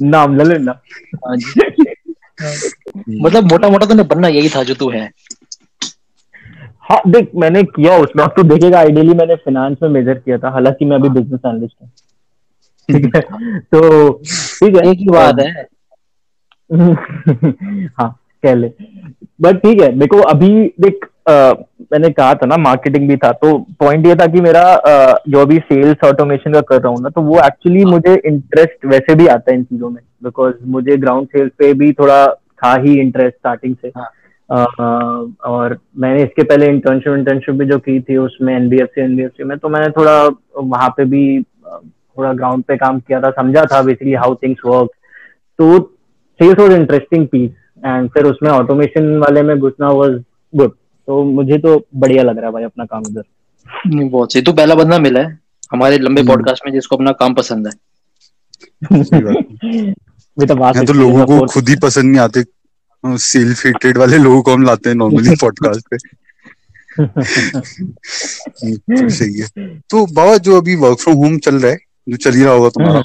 [0.00, 0.80] नाम ले लेना।
[1.26, 1.36] हाँ
[3.08, 5.10] मतलब मोटा मोटा तो बनना यही था जो तू है।
[6.80, 10.50] हाँ देख मैंने किया उसमें। अब तो देखेगा आइडियली मैंने फाइनेंस में मेजर किया था।
[10.50, 11.90] हालाँकि मैं अभी बिज़नेस एनालिस्ट हूँ।
[12.88, 13.20] ठीक है?
[13.60, 15.66] तो ठीक है। एक ही बात है।
[18.00, 18.68] हाँ कह ले
[19.40, 20.48] बट ठीक है देखो अभी
[20.80, 21.06] देख
[21.92, 25.44] मैंने कहा था ना मार्केटिंग भी था तो पॉइंट ये था कि मेरा अ, जो
[25.46, 29.26] भी सेल्स ऑटोमेशन का कर रहा हूँ ना तो वो एक्चुअली मुझे इंटरेस्ट वैसे भी
[29.26, 32.26] आता है इन चीज़ों में बिकॉज़ मुझे ग्राउंड सेल्स पे भी थोड़ा
[32.64, 34.08] था ही इंटरेस्ट स्टार्टिंग से। हाँ।
[34.50, 34.64] अ,
[35.48, 39.68] और मैंने इसके पहले इंटर्नशिप इंटर्नशिप भी जो की थी उसमें एनबीएफसी एनबीएफसी में तो
[39.68, 40.16] मैंने थोड़ा
[40.56, 44.90] वहाँ पे भी थोड़ा ग्राउंड पे काम किया था समझा था बेसिकली हाउ थिंग्स वर्क
[45.58, 45.78] तो
[46.40, 47.50] sales was interesting piece
[47.86, 50.22] and फिर उसमें ऑटोमेशन वाले में घुसना वॉज़
[50.54, 50.72] गुड
[51.08, 53.22] तो मुझे तो बढ़िया लग रहा है भाई अपना काम इधर
[54.04, 55.38] बहुत सही। तू पहला बंदा मिला है
[55.72, 57.72] हमारे लंबे हम्म। पॉडकास्ट में जिसको अपना काम पसंद है।
[60.86, 62.44] तो लोगों को खुद ही पसंद नहीं आते
[63.04, 65.96] सेल्फ हेटेड वाले लोगों को हम लाते हैं नॉर्मली पॉडकास्ट पे।
[68.78, 72.30] तो सही है। तो बाबा जो अभी वर्क फ्रॉम होम चल रहा है जो चल
[72.30, 73.04] ही रहा होगा तुम्हारा हाँ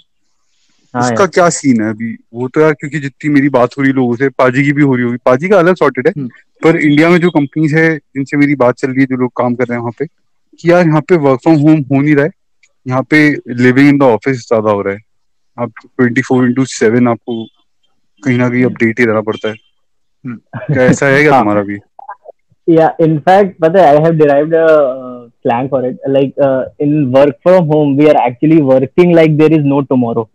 [0.94, 2.14] उसका क्या सीन है अभी?
[2.34, 4.96] वो तो यार क्योंकि जितनी मेरी बात हो रही लोगों से पाजी की भी हो
[4.96, 6.30] रही होगी। पाजी का अलग सॉर्टेड है हम्म।
[6.62, 9.56] पर इंडिया में जो कंपनीज़ है जिनसे मेरी बात चल रही है जो लोग काम
[9.56, 12.26] कर रहे हैं वहाँ पे कि यार यहाँ पे वर्क फ्रॉम होम हो नहीं रहा
[12.26, 12.32] है।
[12.86, 13.30] यहाँ पे
[13.64, 15.00] लिविंग इन द ऑफ़िस ज़्यादा हो रहा है।
[15.58, 17.44] आप ट्वेंटी फोर इंटू सेवन आपको
[18.24, 19.56] कहीं ना कहीं अपडेट ही रहना पड़ता है।
[20.26, 21.80] हम्म। क्या ऐसा है क्या हाँ। तुम्हारा भी?
[22.68, 25.96] yeah in fact but i have derived a uh, slang for it.
[26.08, 30.28] Like uh, in work from home we are actually working like there is no tomorrow.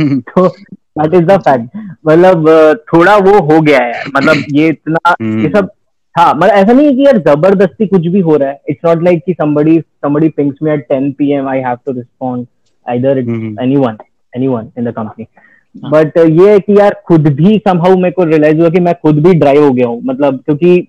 [0.00, 1.76] तो दैट इज़ द फैक्ट
[2.06, 2.48] मतलब
[2.92, 5.70] थोड़ा वो हो गया है। मतलब ये इतना हम्म। ये सब
[6.14, 9.02] हाँ मतलब ऐसा नहीं है कि यार ज़बरदस्ती कुछ भी हो रहा है। इट्स नॉट
[9.02, 12.46] लाइक कि somebody somebody pings me at 10 pm i have to respond
[12.86, 13.96] either it's हम्म। anyone
[14.32, 15.26] anyone in the company.
[15.74, 19.18] But ये है कि यार खुद भी समहाउ मेरे को रियलाइज़ हुआ कि मैं खुद
[19.22, 20.88] भी ड्राइव हो गया हूँ। मतलब क्योंकि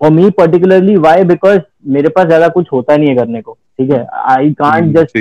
[0.00, 3.90] for me particularly why because मेरे पास ज़्यादा कुछ होता नहीं है करने को। ठीक
[3.90, 4.06] है?
[4.30, 5.18] आई कांट जस्ट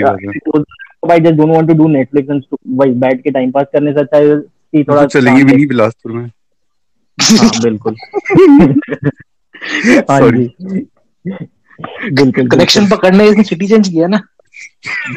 [1.07, 3.65] बात है। I just don't want to do Netflix and वही बैठ के टाइम पास
[3.73, 6.29] करने से अच्छा है कि थोड़ा तो चलेंगे भी नहीं बिलासपुर में।
[7.21, 7.93] हाँ बिल्कुल।
[10.11, 10.87] हाँ जी।
[12.11, 14.17] बिल्कुल कनेक्शन पकड़ने इसने सिटी चेंज किया ना।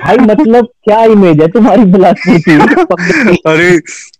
[0.04, 3.36] भाई मतलब क्या इमेज है तुम्हारी बिलासपुर की?
[3.46, 3.78] अरे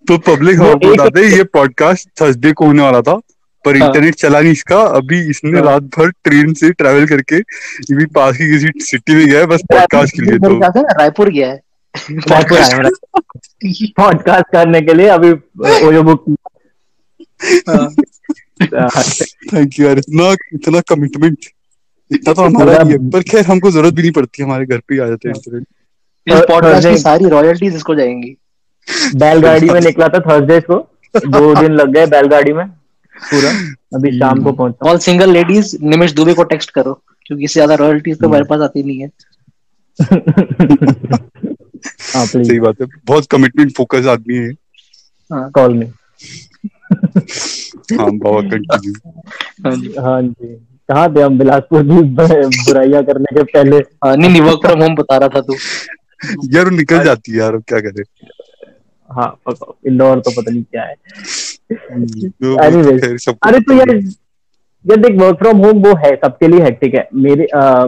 [0.08, 3.20] तो पब्लिक वो हाँ एक- बताते हैं, ये पॉडकास्ट थर्सडे को होने वाला था।
[3.66, 7.36] पर हाँ। इंटरनेट चला नहीं इसका। अभी इसने हाँ। रात भर ट्रेन से ट्रैवल करके
[7.36, 10.58] ये भी पास की किसी सिटी में गया है बस पॉडकास्ट के लिए तो।
[10.98, 11.60] रायपुर गया है।
[12.10, 12.90] रायपुर आया
[13.96, 15.30] पॉडकास्ट करने के लिए अभी
[15.86, 16.24] ओयो बुक
[17.68, 17.88] हाँ,
[19.54, 21.38] थैंक यू यार। इतना इतना कमिटमेंट
[22.10, 24.94] इतना तो हमारा ही है। पर खैर हमको ज़रूरत भी नहीं पड़ती। हमारे घर पे
[24.94, 25.66] ही आ जाते हैं इंटरनेट
[26.26, 28.36] इस पॉडकास्ट की सारी रॉयल्टीज इसको जाएँगी।
[29.16, 30.78] बैलगाड़ी में निकला था थर्सडे को
[31.16, 32.64] दो दिन लग गए बैलगाड़ी में।
[33.16, 33.50] पूरा।
[33.94, 36.92] अभी शाम को पहुँचा। All single ladies Nimish Dubey को टेक्स्ट करो
[37.26, 39.10] क्योंकि इससे ज़्यादा रॉयल्टीज तो हमारे पास आती नहीं है।
[42.14, 44.52] हाँ प्लीज़ सही बात है। बहुत कमिटमेंट फोकस आदमी है।
[45.30, 45.86] कॉल मी
[47.98, 48.92] हाँ बाबा कंटिन्यू
[49.66, 50.22] हाँ जी। हाँ
[50.88, 51.38] कहाँ थे हम?
[51.38, 52.02] बिलासपुर की
[52.64, 55.56] बुराइयाँ करने के पहले। हाँ, नहीं नहीं वर्क फ्रॉम होम बता रहा था तू।
[56.54, 58.02] यार निकल जाती है यार क्या करे?
[59.10, 59.28] हाँ
[59.86, 60.94] इंदौर तो पता नहीं क्या है।
[61.72, 63.90] तो Anyways, अरे तो यार
[64.84, 67.86] यार देख वर्क फ्रॉम होम वो है सबके लिए हेक्टिक है। मेरे अ,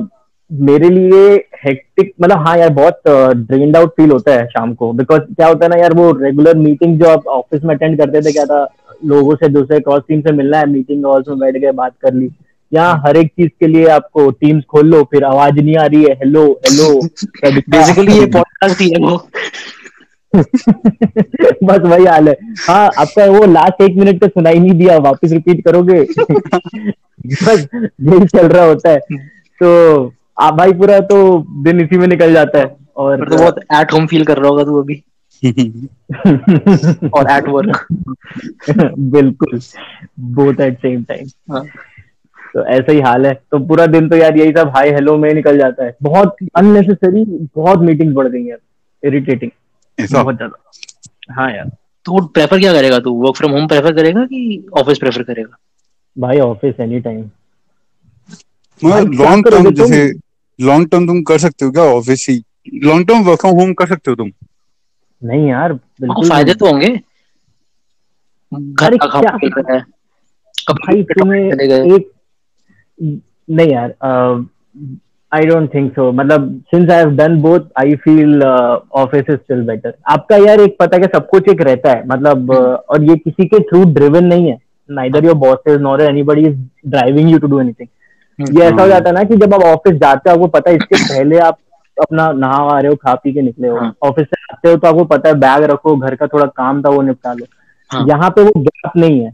[0.50, 3.00] मेरे लिए हेक्टिक मतलब हाँ यार बहुत
[3.38, 6.56] ड्रेन्ड आउट फील होता है शाम को। बिकॉज़ क्या होता है ना यार वो रेगुलर
[6.58, 8.66] मीटिंग जो आप ऑफ़िस में अटेंड करते थे क्या था
[9.06, 12.14] लोगों से दूसरे क्रॉस टीम से मिलना है मीटिंग हॉल्स में बैठ के बात कर
[12.14, 12.30] ली।
[12.72, 16.02] यहाँ हर एक चीज़ के लिए आपको टीम्स खोल लो फिर आवाज़ नहीं आ रही
[16.04, 16.88] है हेलो हेलो
[17.44, 19.16] बेसिकली ये पॉडकास्ट ही है वो।
[20.34, 22.34] बस वही हाल है।
[22.68, 26.00] हाँ आपका वो लास्ट एक मिनट का सुनाई नहीं दिया वापस रिपीट करोगे?
[27.44, 28.98] बस यही चल रहा होता है।
[29.60, 33.92] तो आप भाई पूरा तो दिन इसी में निकल जाता है और तो बहुत एट
[33.92, 35.02] होम फील कर रहा होगा तू अभी।
[37.14, 37.86] और एट वर्क
[38.98, 39.60] बिल्कुल
[40.36, 41.64] बोथ एट सेम टाइम हाँ।
[42.54, 45.32] तो ऐसा ही हाल है। तो पूरा दिन तो यार यही सब हाई हेलो में
[45.34, 47.24] निकल जाता है। बहुत अननेसेसरी
[47.56, 48.56] बहुत मीटिंग बढ़ गई है।
[49.02, 49.50] इरिटेटिंग
[49.98, 50.22] ऐसा?
[50.22, 51.70] बहुत ज़्यादा। हाँ यार।
[52.06, 53.12] तो प्रेफर क्या करेगा तू?
[53.22, 55.56] वर्क फ्रॉम होम प्रेफर करेगा कि ऑफ़िस प्रेफर करेगा?
[56.16, 57.18] भाई ऑफ़िस एनी टाइम
[58.82, 60.12] मतलब क्या लॉन्ग टर्म जैसे
[60.58, 62.42] लॉन्ग टर्म तुम कर सकते हो क्या office he?
[62.84, 64.30] Long term work from home कर सकते हो तुम?
[65.22, 66.88] नहीं यार हाँ, बिल्कुल फ़ायदे तो होंगे।
[68.52, 69.80] घर का रहा है।
[70.70, 72.10] भाई तुम्हें एक
[73.00, 73.94] नहीं यार
[75.32, 79.62] आई डोंट थिंक सो मतलब since I have done both I feel office is still
[79.62, 83.02] better आपका यार एक पता है सब कुछ एक रहता है मतलब हम्म। uh, और
[83.04, 87.38] ये किसी के थ्रू ड्रिवन नहीं है neither your bosses nor anybody is driving you
[87.38, 87.88] to do anything
[88.38, 88.58] hmm.
[88.58, 90.76] ये ऐसा हो जाता है ना कि जब आप ऑफ़िस जाते हो आपको पता है
[90.76, 91.58] इसके पहले आप
[91.96, 94.76] अपना नहा आ रहे हो खा पी के निकले हो हाँ। ऑफ़िस से आते हो
[94.76, 97.46] तो आपको पता है बैग रखो घर का थोड़ा काम था वो निपटा लो
[97.90, 99.32] हाँ। यहाँ पे वो गैप नहीं है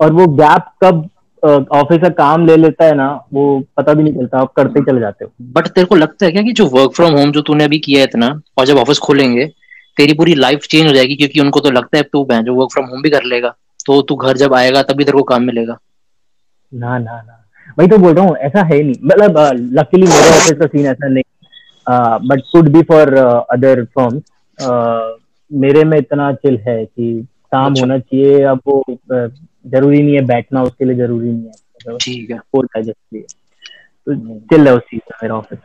[0.00, 1.08] और वो गैप कब
[1.44, 3.42] ऑफ़िस का काम ले लेता है ना वो
[3.76, 6.42] पता भी नहीं चलता आप करते चले जाते हो। बट तेरे को लगता है क्या
[6.42, 8.28] कि जो वर्क फ्रॉम होम जो तूने अभी किया है इतना
[8.58, 9.46] और जब ऑफ़िस खोलेंगे
[9.96, 12.86] तेरी पूरी लाइफ चेंज हो जाएगी क्योंकि उनको तो लगता है तू जो वर्क फ्रॉम
[12.86, 13.54] होम भी कर लेगा
[13.86, 15.78] तो तू घर जब आएगा तभी तेरे को काम मिलेगा।
[16.72, 17.40] ना ना ना।
[17.78, 19.38] वही तो बोल रहा हूँ ऐसा है नहीं। मतलब
[19.78, 21.22] लकीली मेरे ऑफ़िस का सीन ऐसा नहीं।
[22.28, 23.14] But could be for
[23.52, 24.22] other firms
[25.50, 28.82] मेरे में इतना चिल है कि काम अच्छा। होना चाहिए अब वो
[29.66, 33.16] ज़रूरी नहीं है बैठना उसके लिए ज़रूरी नहीं है। मतलब ठीक है। होता है जिसके
[33.16, 33.26] लिए।
[34.06, 35.58] तो चिल है उस चीज़ मेरा ऑफ़िस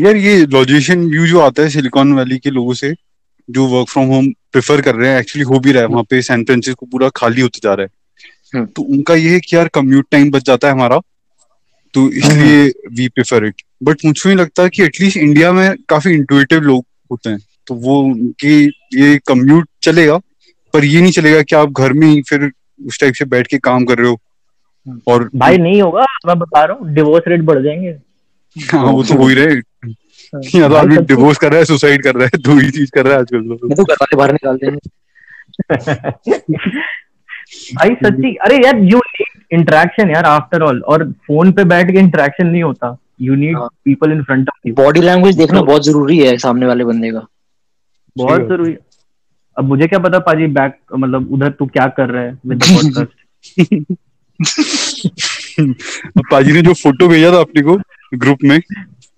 [0.00, 2.92] यार ये लॉजिशियन व्यू जो आता है सिलिकॉन वैली के लोगों से
[3.48, 6.22] जो वर्क फ्रॉम होम प्रेफर कर रहे हैं एक्चुअली हो भी रहा है। वहाँ पे
[6.22, 7.90] सैन फ्रांसिस्को पूरा खाली होते जा रहा है।
[8.54, 11.00] हम्म। तो उनका ये है कि यार कम्यूट टाइम बच जाता है हमारा।
[11.94, 16.60] तो इसलिए वी प्रेफर इट बट मुझको नहीं लगता कि एटलीस्ट इंडिया में काफ़ी इंटुइटिव
[16.60, 20.18] लोग होते हैं। तो वो उनकी ये कम्यूट चलेगा।
[20.72, 22.50] पर ये नहीं चलेगा कि आप घर में ही फिर
[22.86, 24.20] उस टाइप से बैठ के काम कर रहे हो
[25.06, 27.96] और भाई नहीं होगा मैं बता रहा हूँ डिवोर्स रेट बढ़ जाएँगे।
[28.56, 29.54] हाँ वो तो हो ही रहे
[30.60, 32.90] या तो आदमी सच्ची- डिवोर्स कर रहा है सुसाइड कर रहा है दो ही चीज़
[32.94, 34.78] कर रहा है आजकल तो। मैं तो बाहर निकाल देंगे।
[37.74, 41.98] भाई सच्ची अरे यार यू नीड इंटरेक्शन यार आफ्टर ऑल और फ़ोन पे बैठ के
[41.98, 45.84] इंटरेक्शन नहीं होता। यू नीड हाँ। People in front of you body language देखना बहुत
[45.84, 47.26] ज़रूरी है सामने वाले बंदे का।
[48.16, 48.78] बहुत ज़रूरी। है।
[49.58, 53.08] अब मुझे क्या पता पाजी बैक मतलब उधर तू क्या कर रहा है विद पॉडकास्ट
[56.06, 57.80] अब पाजी ने जो फ़ोटो भेजा था अपने को
[58.14, 58.60] ग्रुप में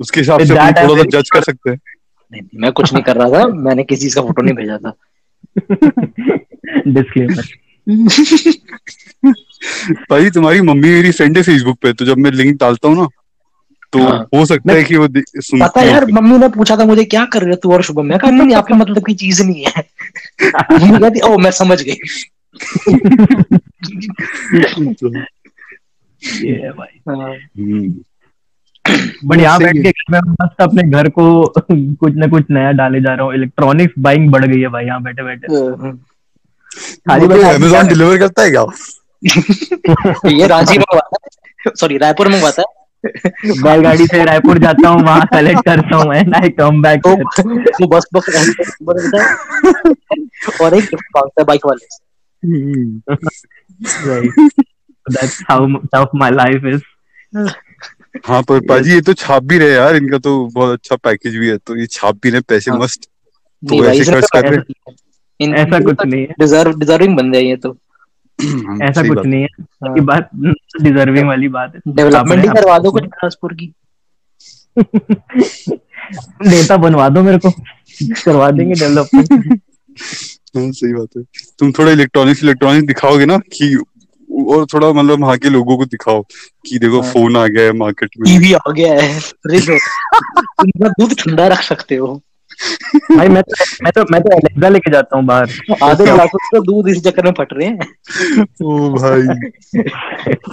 [0.00, 1.80] उसके हिसाब से अपन थोड़ा सा जज कर सकते हैं।
[2.32, 4.94] नहीं मैं कुछ नहीं कर रहा था मैंने किसी चीज़ का फ़ोटो नहीं भेजा था।
[6.86, 7.44] डिस्क्लेमर
[10.10, 13.08] पाजी तुम्हारी मम्मी मेरी फ्रेंड है फेसबुक पे तो जब मैं लिंक डालता हूँ ना
[13.94, 17.24] तो हाँ। हो सकता है कि वो पता यार मम्मी ने पूछा था मुझे क्या
[17.24, 18.06] कर रहे हो तू और शुभम?
[18.06, 19.84] मैं कहा नहीं आपके मतलब की चीज़ नहीं है।
[20.72, 21.94] मम्मी कहती ओ मैं समझ गई।
[24.92, 25.14] तो,
[26.46, 27.94] ये भाई। हाँ, हम्म,
[29.24, 31.24] बट यहाँ बैठ है। के मैं मस्त अपने घर को
[31.72, 35.02] कुछ ना कुछ नया डाले जा रहा हूँ। इलेक्ट्रॉनिक्स बाइंग बढ़ गई है भाई यहाँ
[35.02, 35.92] बैठे बैठे। हाँ।
[37.08, 38.64] खाली बस तो अमेजोन डिलीवर करता है क्या?
[40.30, 41.72] ये रांची मंगवाता है?
[41.76, 42.73] सॉरी रायपुर मंगवाता है?
[43.04, 47.14] बैलगाड़ी से रायपुर जाता हूँ वहाँ कलेक्ट करता हूँ एंड आई कम बैक तो
[47.70, 48.28] तो बस बस
[50.60, 51.98] और एक गिफ्ट माँगता है बाइक वाले से।
[55.06, 56.82] That's how tough my life is
[58.26, 61.48] हाँ पर पाजी ये तो छाप भी रहे यार इनका तो बहुत अच्छा पैकेज भी
[61.48, 63.08] है तो ये छाप भी रहे पैसे हाँ। मस्त।
[63.62, 67.70] तो ऐसे खर्च कर रहे ऐसा कुछ नहीं है। डिजर्व डिजर्विंग बंदे हैं। ये तो।
[67.70, 67.83] हाँ,
[68.82, 69.48] ऐसा कुछ नहीं है।
[69.84, 70.30] ये बात
[70.82, 73.72] डिजर्विंग वाली बात है। डेवलपमेंट ही करवा दो कुछ बिलासपुर की।
[76.46, 77.50] नेता बनवा दो मेरे को।
[78.02, 79.60] करवा देंगे डेवलपमेंट
[80.56, 81.22] हाँ सही बात है।
[81.58, 83.84] तुम थोड़ा इलेक्ट्रॉनिक्स इलेक्ट्रॉनिक्स दिखाओगे ना कि
[84.48, 86.22] और थोड़ा मतलब वहाँ के लोगों को दिखाओ
[86.66, 89.78] कि देखो हाँ। फ़ोन आ गया है मार्केट में। टीवी आ गया है। हो
[90.58, 92.22] अपना दूध ठंडा रख सकते हो।
[93.16, 95.50] भाई मैं तो मैं तो मैं तो एलेक्सा लेके जाता हूँ बाहर।
[95.82, 97.78] आधे बिलासपुर का दूध इस चक्कर में फट रहे हैं।
[98.64, 99.22] ओ भाई।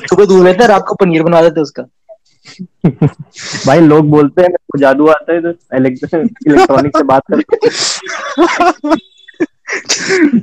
[0.09, 1.83] सुबह दूध लेते हैं रात को पनीर बना देते उसका।
[3.65, 7.57] भाई लोग बोलते हैं मेरे को जादू आता है तो इलेक्ट्रॉनिक से बात करते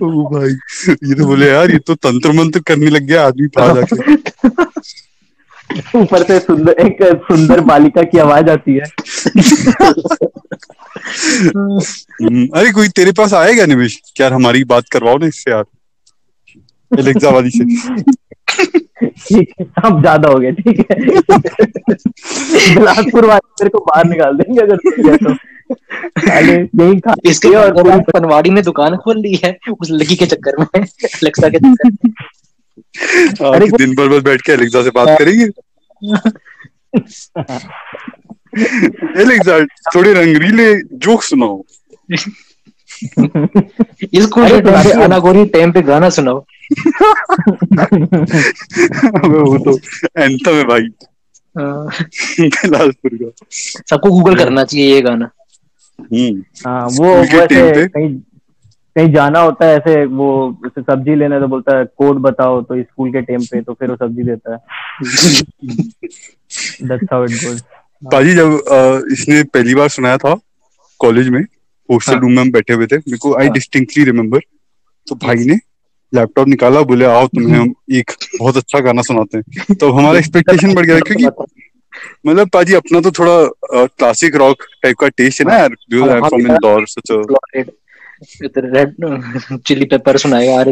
[0.04, 0.50] ओ भाई
[0.90, 4.16] ये तो बोले यार ये तो तंत्र मंत्र करने लग गया आदमी बाहर जाके
[5.96, 8.84] ऊपर से सुंदर एक सुंदर बालिका की आवाज़ आती है।
[11.56, 13.76] हम्म, अरे कोई तेरे पास आएगा क्या
[14.20, 15.64] यार हमारी बात करवाओ ना इससे यार।
[16.90, 17.64] एलेक्सा वाली से।
[19.00, 20.96] ठीक है अब ज़्यादा हो गया ठीक है।
[22.74, 25.34] बिलासपुर वाले मेरे को बाहर निकाल देंगे अगर तू तो।
[26.30, 30.58] अरे यही खा इसके और पनवाड़ी ने दुकान खोल ली है उस लड़की के चक्कर
[30.60, 31.90] में अलेक्सा के चक्कर
[33.76, 35.44] दिन भर बस बैठ के एलेक्सा से बात करेंगे।
[39.22, 41.62] एलेक्सा थोड़े रंगरीले जोक सुनाओ।
[44.12, 46.38] इसको अरे तो टाइम पे रात- अनागोरी टाइम पे गाना सुनाओ।
[49.14, 49.78] अबे वो तो
[50.22, 50.82] एंथम है भाई।
[51.58, 51.88] हाँ,
[52.40, 53.30] बिलासपुर का।
[53.90, 55.30] सबको गूगल करना चाहिए ये गाना।
[56.00, 57.80] हम्म। हाँ वो स्कूल के वो टाइम पे?
[57.80, 58.20] ऐसे कहीं
[58.98, 60.28] कहीं जाना होता है ऐसे वो
[60.64, 63.90] जैसे सब्ज़ी लेने तो बोलता है कोड बताओ तो स्कूल के टाइम पे तो फिर
[63.90, 64.58] वो सब्ज़ी देता है
[66.88, 67.62] दैट्स हाउ इट गोस
[68.02, 70.34] पाजी जब इसने पहली बार सुनाया था
[71.00, 71.40] कॉलेज में
[71.88, 74.40] हॉस्टल हाँ। रूम में हम बैठे हुए थे मेरे को आई। डिस्टिंक्टली रिमेम्बर
[75.06, 75.58] तो भाई ने
[76.12, 80.74] लैपटॉप निकाला बोले आओ तुम्हें हम एक बहुत अच्छा गाना सुनाते हैं तो हमारा एक्सपेक्टेशन
[80.74, 81.24] बढ़ गया क्योंकि
[82.26, 86.40] मतलब पाजी अपना तो थोड़ा क्लासिक रॉक टाइप का टेस्ट है ना यार जो फ्रॉम।
[86.40, 87.62] इंदौर सच अ
[88.42, 88.94] रेड
[89.66, 90.68] चिली पेपर सुनाएगा यार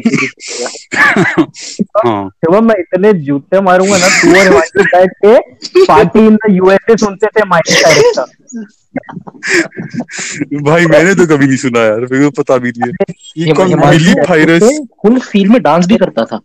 [1.96, 6.50] हाँ। शिवम मैं इतने जूते मारूँगा ना तू और हिमांशु बैठ के पार्टी इन द
[6.50, 8.24] यूएसए सुनते थे माइकल
[10.62, 13.74] भाई मैंने तो कभी नहीं सुना यार मेरे को पता भी नहीं है। ये कौन
[13.80, 14.62] मिली फाइरस
[15.02, 16.40] फुल फ़ील्ड में डांस भी करता था।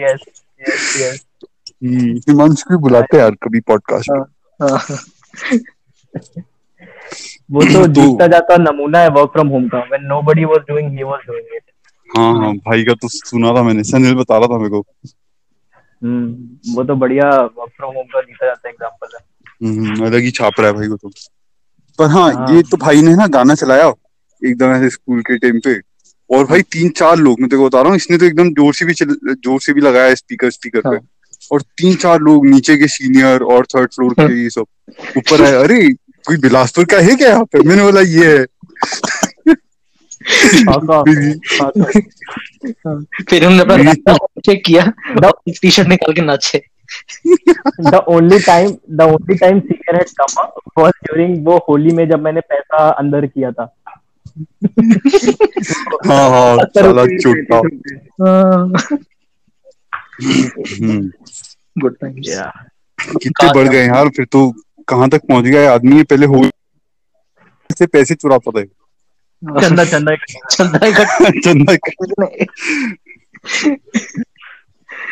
[0.00, 0.20] यस
[0.68, 1.24] यस यस
[2.28, 4.10] हिमांशु को बुलाते यार कभी पॉडकास्ट
[7.50, 10.96] वो तो तो- जीतता जाता नमूना है वर्क फ्रॉम होम का। When nobody was doing
[10.98, 11.62] he was doing it
[12.10, 14.84] हाँ हाँ भाई का तो सुना था मैंने सनिल बता रहा था मेरे को।
[16.02, 19.20] हम्म वो तो बढ़िया वर्क फ्रॉम होम का जीता जाता एग्जांपल है।
[19.62, 21.10] हम्म, अलग ही छाप रहा है भाई को तो।
[21.98, 23.92] पर हाँ हाँ। ये तो भाई ने ना गाना चलाया
[24.42, 25.78] एकदम ऐसे स्कूल के टाइम पे।
[26.30, 28.74] और भाई तीन चार लोग मैं तेरे को बता रहा हूँ इसने तो एकदम ज़ोर
[28.74, 31.00] से भी ज़ोर से भी लगाया स्पीकर स्पीकर पे। हाँ।
[31.52, 34.66] और तीन चार लोग नीचे के सीनियर और थर्ड फ्लोर के ये सब
[35.18, 35.80] ऊपर है अरे
[36.26, 37.58] कोई बिलासपुर का है क्या यहाँ पे?
[37.68, 38.46] मैंने बोला ये है.
[43.30, 43.92] फिर हमने अपना
[44.46, 44.84] चेक किया
[45.62, 46.62] टी शर्ट निकाल के नाचे।
[47.90, 52.08] the only time the only time senior had come up was during वो होली में
[52.08, 53.74] जब मैंने पैसा अंदर किया था।
[56.06, 57.58] हाँ हाँ साला चोटा
[60.72, 61.10] हम्म,
[61.78, 62.28] गुड टाइम्स
[63.22, 64.52] कितने बढ़ गए यार फिर तो
[64.88, 65.66] कहाँ तक पहुँच गया है?
[65.68, 66.42] आदमी पहले हो
[67.70, 68.64] से पैसे चुराता था
[69.60, 70.14] चंदा चंदा
[70.50, 71.74] चंदा इकट्ठा। चंदा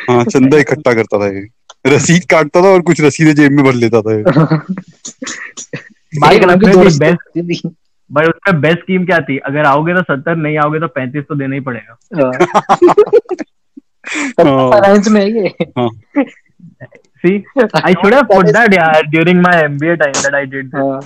[0.09, 1.47] हाँ चंदा इकट्ठा करता था ये।
[1.87, 4.23] रसीद काटता था और कुछ रसीदें जेब में भर लेता था ये।
[6.15, 7.67] भाई बेस्ट
[8.11, 9.39] भाई उसमें बेस्ट स्कीम क्या थी?
[9.39, 12.33] अगर आओगे तो सत्तर नहीं आओगे तो पैंतीस तो देना ही पड़ेगा। हाँ।
[14.71, 15.49] फाइनेंस में है ये।
[17.25, 17.37] See
[17.85, 21.01] I should have put that यार during my MBA time that I did हाँ,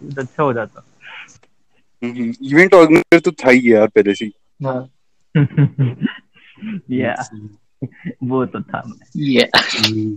[0.00, 0.84] अच्छा हो जाता
[2.02, 4.30] इवेंट ऑर्गेनाइजर तो था ही यार पहले से
[6.90, 7.14] या
[8.22, 8.82] वो तो था
[9.16, 10.16] ये हम्म।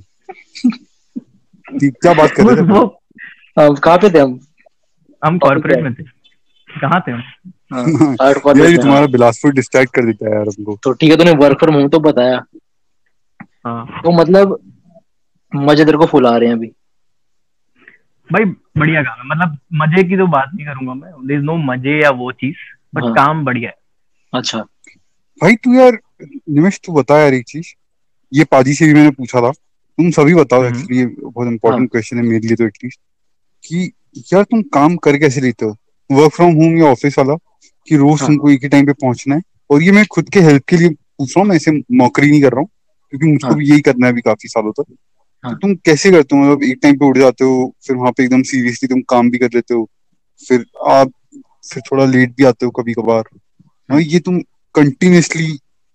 [1.79, 2.61] ठीक, क्या बात कर रहे थे?
[2.61, 2.85] वो
[3.59, 4.39] हाँ, कहाँ पे थे हम?
[5.25, 6.03] हम कॉर्पोरेट में थे।
[6.69, 7.21] कहाँ थे हम?
[7.73, 7.85] हाँ,
[8.21, 11.59] यार ये तुम्हारा बिलासपुर डिस्ट्रैक्ट कर देता है यार हमको। तो ठीक है तूने वर्क
[11.59, 12.43] फ्रॉम होम तो बताया।
[13.65, 14.59] हाँ। तो मतलब
[15.55, 16.73] मज़े तेरे को फुला रहे हैं अभी। हम्म।
[18.29, 18.45] भाई
[18.77, 22.09] बढ़िया काम है। मतलब मज़े की तो बात नहीं करूँगा मैं। देयर नो मज़े या
[22.09, 22.55] वो चीज़
[22.95, 23.75] बट हाँ। काम बढ़िया है।
[24.33, 24.59] अच्छा।
[25.41, 25.99] भाई तू यार
[26.49, 27.65] निमेश तू बता यार एक चीज़।
[28.33, 31.81] ये पाजी से भी मैंने पूछा था। तुम सभी बताओ हम्म। एक्चुअली ये बहुत इंपॉर्टेंट
[31.81, 32.99] हाँ। क्वेश्चन है मेरे लिए तो एटलीस्ट
[33.63, 33.91] कि
[34.33, 35.75] यार तुम काम कर कैसे लेते हो?
[36.11, 37.35] वर्क फ्रॉम होम या ऑफ़िस वाला?
[37.87, 39.41] कि रोज हाँ। तुमको एक ही टाइम पे पहुँचना है?
[39.69, 42.41] और ये मैं खुद के हेल्प के लिए पूछ रहा हूँ मैं ऐसे मौकरी नहीं
[42.41, 42.69] कर रहा हूँ।
[43.13, 46.11] क्योंकि मुझको हाँ। भी यही करना है अभी काफ़ी सालों तक। तो हाँ। तुम कैसे
[46.11, 46.41] करते हो?
[46.43, 49.37] मतलब एक टाइम पे उठ जाते हो फिर वहाँ पे एकदम सीरियसली तुम काम भी
[49.37, 49.89] कर लेते हो
[50.43, 51.11] फिर आप
[51.69, 53.23] फिर थोड़ा लेट भी आते हो कभी कभार
[53.89, 54.39] हाँ। ये तुम
[54.75, 55.47] continuously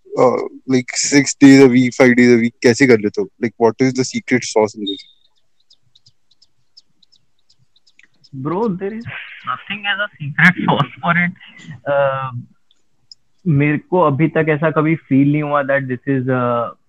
[0.06, 3.26] like six days a week five days a week कैसे कर लेते हो?
[3.42, 5.08] Like what is the secret sauce in this
[8.32, 9.06] bro there is
[9.46, 11.32] nothing as a secret sauce for it.
[11.92, 12.30] uh,
[13.44, 16.30] मेरे को अभी तक ऐसा कभी फील नहीं हुआ दैट दिस इज़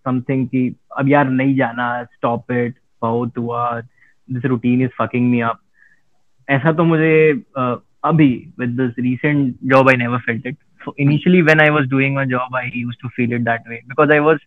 [0.05, 3.81] समथिंग कि अब यार नहीं जाना स्टॉप इट बहुत हुआ
[4.31, 5.59] this routine is fucking me up
[6.49, 11.41] ऐसा तो मुझे uh, अभी with this recent job I never felt it so initially
[11.41, 14.19] when I was doing a job I used to feel it that way because I
[14.19, 14.39] was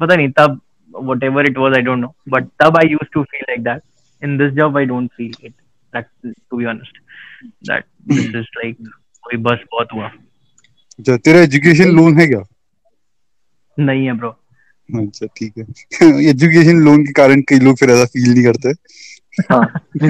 [0.00, 0.60] पता नहीं तब
[0.94, 3.82] what it was I don't know but तब I use to feel like that
[4.24, 5.54] in this job I don't feel it
[5.96, 6.98] that to be honest
[7.44, 8.76] that this is like
[9.22, 10.10] कोई बस बहुत हुआ।
[11.00, 12.42] जो तेरा एजुकेशन लोन है क्या?
[13.78, 14.38] नहीं है ब्रो
[14.88, 15.64] अच्छा ठीक है।
[16.30, 18.72] एजुकेशन लोन के कारण कई लोग फिर ऐसा फील नहीं करते।
[19.50, 19.66] हाँ।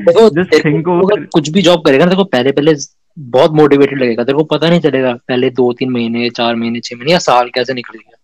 [0.00, 2.74] देखो अगर कुछ भी जॉब करेगा ना तेरे को पहले पहले
[3.18, 6.96] बहुत मोटिवेटेड लगेगा। तेरे को पता नहीं चलेगा पहले दो तीन महीने चार महीने छह
[6.96, 8.16] महीने या साल कैसे निकलेगा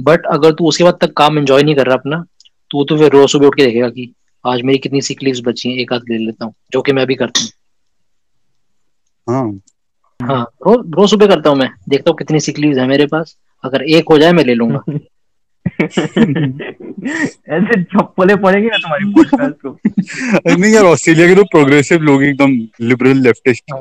[0.00, 2.24] बट अगर तू उसके बाद तक काम एंजॉय नहीं कर रहा अपना
[2.70, 5.68] तो तो फिर रोज सुबह उठ के देखेगा कि आज मेरी कितनी सिक लीव्स बची
[5.68, 7.50] हैं एक हाथ ले लेता हूँ जो कि मैं भी करता हूँ।
[9.26, 9.60] हाँ।
[10.26, 13.36] हाँ रोज रोज सुबह करता हूँ मैं। देखता हूँ कितनी सिक लीव्स है मेरे पास।
[13.64, 14.82] अगर एक हो जाए मैं ले लूँगा।
[17.56, 19.70] ऐसे चप्पले पड़ेंगे ना तुम्हारी पॉडकास्ट को
[20.56, 22.52] नहीं यार ऑस्ट्रेलिया के तो प्रोग्रेसिव लोग एकदम
[22.88, 23.72] लिबरल लेफ्टिस्ट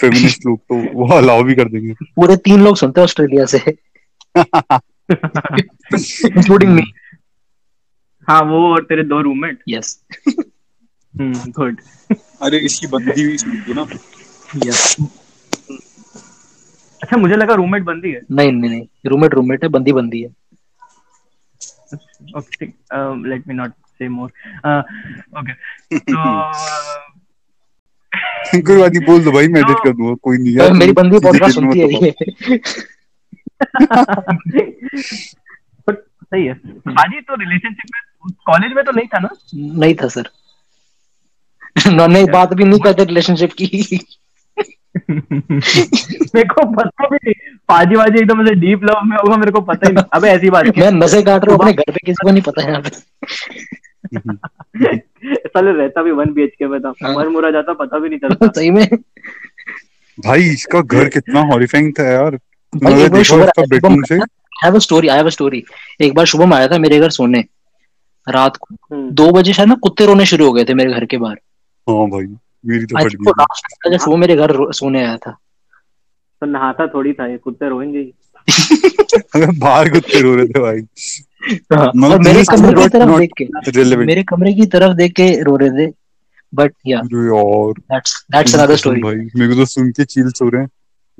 [0.00, 3.58] फेमिनिस्ट लोग तो वो अलाउ भी कर देंगे। पूरे तीन लोग सुनते हैं ऑस्ट्रेलिया से।
[6.26, 6.82] इंक्लूडिंग मी
[8.28, 9.98] हाँ वो और तेरे दो रूममेट यस
[11.14, 11.80] गुड
[12.42, 13.86] अरे इसकी बंदी हुई सुनती ना।
[14.66, 14.96] यस
[17.04, 20.28] अच्छा मुझे लगा रूममेट बंदी है। नहीं नहीं नहीं रूममेट रूममेट है बंदी बंदी है।
[22.38, 24.30] Okay um, let me not say more.
[24.64, 24.82] Uh,
[25.40, 25.54] okay
[25.90, 25.96] so
[28.66, 31.18] कोई बात नहीं बोल दो भाई मैं एडिट कर दूँगा कोई नहीं यार मेरी बंदी
[31.18, 32.10] पॉडकास्ट सुनती है। ये
[35.88, 36.54] but सही है।
[36.88, 38.00] बाजी तो रिलेशनशिप में
[38.46, 39.28] कॉलेज में तो नहीं था ना?
[39.54, 40.30] नहीं था सर
[42.08, 43.98] नहीं बात भी नहीं करते रिलेशनशिप की।
[46.34, 47.34] मेरे को पता भी नहीं।
[47.68, 50.50] पाजी वाजी एकदम ऐसे डीप लव में होगा मेरे को पता ही नहीं। अबे ऐसी
[50.50, 52.82] बात मैं नशे काट रहा हूँ अपने घर पे किसी को नहीं पता है यहाँ
[52.82, 52.90] पे।
[55.48, 58.46] साले रहता भी वन बीएचके में था। हाँ। मर मुरा जाता पता भी नहीं चलता।
[58.46, 58.88] सही में।
[60.20, 62.38] भाई इसका घर कितना हॉरिफाइंग था यार।
[62.76, 64.20] बार देखा शुभम इसका बेडरूम से। I
[64.64, 65.64] have a story I have a story
[66.00, 67.44] एक बार शुभम आया था मेरे घर सोने।
[68.28, 71.04] रात को। हम्म। दो बजे शायद ना कुत्ते रोने शुरू हो गए थे मेरे घर
[71.04, 71.36] के बाहर।
[71.90, 72.36] हाँ भाई।
[72.66, 73.32] मेरी तो फट वो
[73.90, 75.38] गई था मेरे घर सोने आया था।
[76.40, 78.14] तो नहाता थोड़ी था ये कुत्ते रोएँगे ही।
[79.36, 80.80] अबे बाहर कुत्ते रो रहे थे भाई।
[81.74, 85.42] हाँ, मतलब मेरे कमरे की तरफ़ देख के relevant मेरे कमरे की तरफ़ देख के
[85.42, 85.92] रो रहे थे
[86.54, 90.48] बट या यार। दैट्स दैट्स अनदर स्टोरी भाई मेरे को तो सुन के चील्स हो
[90.48, 90.68] रहे हैं।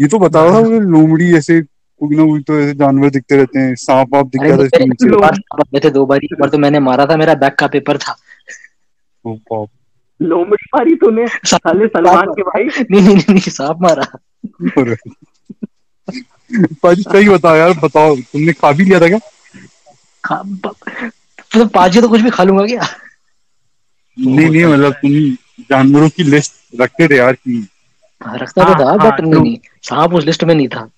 [0.00, 3.58] ये तो बता रहा वो लोमड़ी ऐसे कोई ना कोई तो ऐसे जानवर दिखते रहते
[3.58, 7.16] हैं सांप वाप दिख गया था दो बार दो बार बार तो मैंने मारा था
[7.16, 8.16] मेरा बैक का पेपर था।
[9.26, 9.68] ओ बाप।
[10.22, 11.26] लोमड़ी मारी तूने?
[11.28, 12.64] साले सलमान के भाई?
[12.90, 14.18] नहीं नहीं नहीं, सांप मारा।
[16.84, 19.18] भाई सही बता यार बताओ तुमने खा भी लिया था क्या?
[20.24, 20.42] खा
[21.52, 22.82] तो पाजी तो कुछ भी खा लूँगा क्या?
[24.18, 25.10] नहीं नहीं मतलब तुम
[25.70, 27.68] जानवरों की लिस्ट रखते थे यार की
[28.22, 30.90] हाँ, रखता तो हाँ, था हाँ, बट नहीं सांप उस लिस्ट में नहीं था।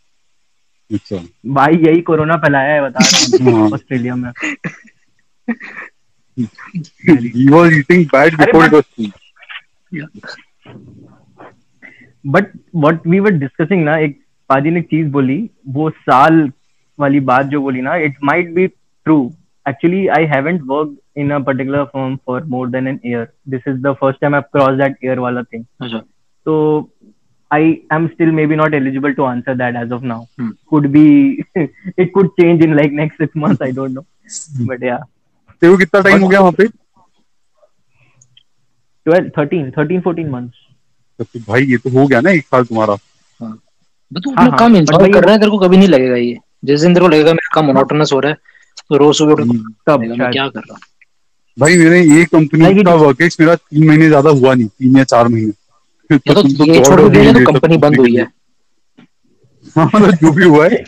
[0.93, 4.33] अच्छा। भाई यही कोरोना फैलाया है बता रहा हूँ। हाँ। ऑस्ट्रेलिया में।
[6.37, 9.12] he was eating bad before it was cool.
[12.34, 14.18] But what we were discussing ना एक
[14.51, 15.39] पाजी ने एक चीज़ बोली
[15.74, 16.51] वो साल
[16.99, 19.18] वाली बात जो बोली ना it might be true
[19.68, 23.76] actually I haven't work in a particular firm for more than an year this is
[23.82, 26.03] the first time I cross that year वाला थिंग अच्छा
[26.47, 26.55] so
[27.51, 30.28] I am still maybe not eligible to answer that as of now.
[30.37, 30.51] Hmm.
[30.68, 31.45] Could be
[31.97, 33.61] it could change in like next six months.
[33.61, 34.07] I don't know,
[34.70, 35.03] but yeah,
[35.63, 36.67] तेरे को कितना time हो गया वहाँ पे?
[39.07, 40.55] 12, 13, 13, 14 months.
[41.19, 44.59] तो भाई ये तो हो गया ना एक साल तुम्हारा। बट तू हाँ, अपना हाँ,
[44.59, 47.09] काम एंजॉय कर रहा है तेरे को कभी नहीं लगेगा ये। जिस दिन तेरे को
[47.09, 48.37] लगेगा मेरा काम मोनोटोनस हो रहा है
[48.91, 49.41] तो रोज सुबह उठ
[49.87, 50.81] तब मैं क्या कर रहा हूँ?
[51.59, 55.29] भाई मेरे ये कंपनी का वर्क मेरा तीन महीने ज़्यादा हुआ नहीं तीन या चार
[55.29, 55.53] महीने।
[56.11, 58.25] या तो ये छोड़ हो, तो कंपनी बंद हुई है।
[59.77, 60.85] हाँ मतलब जो भी हुआ है।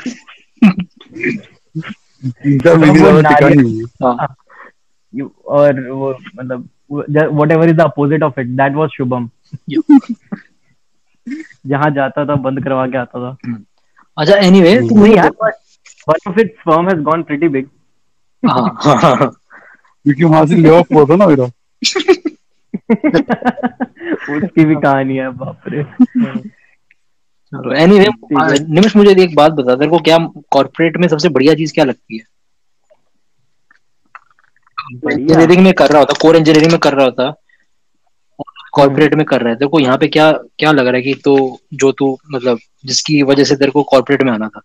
[2.23, 4.35] तीन चार महीने ज़्यादा टिका नहीं हुआ हाँ।
[5.15, 6.69] You और वो मतलब
[7.39, 9.29] whatever is the opposite of it that was Shubham
[11.67, 13.57] जहाँ जाता था बंद करवा के आता था।
[14.19, 15.53] अच्छा एनीवे नहीं यार but
[16.09, 17.67] one of its firm has gone pretty big.
[18.47, 19.31] हाँ। हाँ हाँ, हाँ
[20.05, 21.45] क्योंकि वहाँ से ले ऑफ़ हुआ था ना मेरा।
[24.37, 25.83] उसकी भी कहानी है बाप रे।
[27.53, 28.07] चलो एनीवे
[28.69, 30.19] निमिष मुझे एक बात बता तेरे को क्या
[30.53, 32.25] कॉर्पोरेट में सबसे बढ़िया चीज़ क्या लगती है?
[34.89, 37.35] इंजीनियरिंग में कर रहा होता कोर इंजीनियरिंग में कर रहा होता
[38.75, 41.15] कॉर्पोरेट में कर रहा है। तेरे को यहाँ पे क्या क्या लग रहा है कि
[41.25, 41.37] तो
[41.75, 44.61] जो तू मतलब जिसकी वजह से तेरे को कॉर्पोरेट में आना था।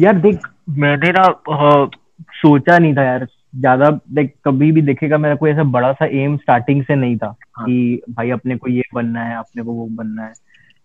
[0.00, 0.46] यार देख
[0.78, 1.24] मैंने ना
[2.34, 6.36] सोचा नहीं था यार। ज़्यादा देख कभी भी देखेगा मेरा कोई ऐसा बड़ा सा एम
[6.36, 9.86] स्टार्टिंग से नहीं था हाँ। कि भाई अपने को ये बनना है अपने को वो
[9.92, 10.32] बनना है।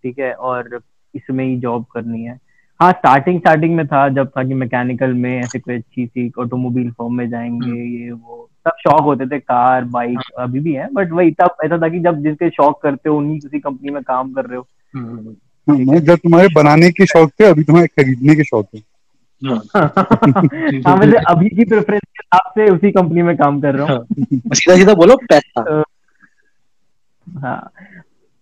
[0.03, 0.79] ठीक है और
[1.13, 2.39] इसमें ही जॉब करनी है।
[2.81, 6.91] हाँ स्टार्टिंग स्टार्टिंग में था जब था कि मैकेनिकल में ऐसे कोई अच्छी सी ऑटोमोबाइल
[6.91, 10.87] फॉर्म में जाएँगे हम्म। ये वो। सब शौक होते थे कार बाइक अभी भी है
[10.93, 14.03] बट वही तब ऐसा था कि जब जिसके शौक करते हो उन्हीं किसी कंपनी में
[14.03, 18.43] काम कर रहे हो। हम्म, जब तुम्हारे बनाने के शौक थे अभी तुम्हें खरीदने के
[18.43, 18.81] शौक है।
[19.45, 19.61] हाँ,
[20.87, 23.95] हाँ वैसे अभी की प्रेफरेंस के हिसाब से उसी कंपनी में काम कर रहा हूँ।
[23.95, 25.83] हाँ। सीधा सीधा बोलो पैसा।
[27.39, 27.71] हाँ।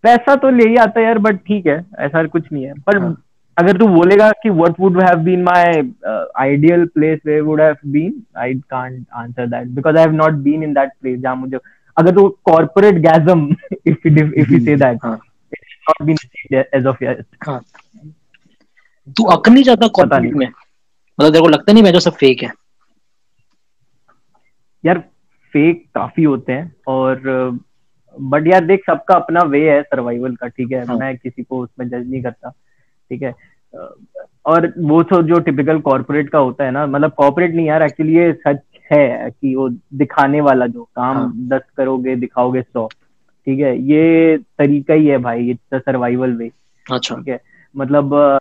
[0.04, 2.98] पैसा तो ले ही आता है यार बट ठीक है ऐसा कुछ नहीं है। पर
[2.98, 3.16] हाँ।
[3.58, 5.82] अगर तू बोलेगा कि what would have been my
[6.40, 10.64] ideal place where would have been I can't answer that because I have not been
[10.64, 11.58] in that place जहाँ मुझे
[11.98, 13.48] अगर तू corporate गैजम
[13.88, 16.18] if if you say that not been
[16.54, 17.24] age of yet.
[17.48, 17.62] हाँ.
[19.18, 20.48] तू अक नहीं जाता corporate में?
[20.48, 22.52] मतलब तेरे को लगता नहीं मैं जो सब फेक है?
[24.84, 25.00] यार
[25.54, 27.22] फेक काफ़ी होते हैं और
[28.18, 30.86] बट यार देख सबका अपना वे है सर्वाइवल का ठीक है?
[30.86, 32.52] हाँ। मैं किसी को उसमें जज नहीं करता।
[33.10, 33.34] ठीक है?
[34.46, 38.16] और वो तो जो टिपिकल कॉर्पोरेट का होता है ना मतलब कॉर्पोरेट नहीं यार एक्चुअली
[38.16, 38.60] ये सच
[38.92, 43.78] है कि वो दिखाने वाला जो काम हाँ। दस करोगे दिखाओगे सौ। ठीक है?
[43.82, 46.52] ये तरीका ही है भाई इट्स सर्वाइवल वे
[46.86, 47.40] अच्छा। ठीक है?
[47.76, 48.40] मतलब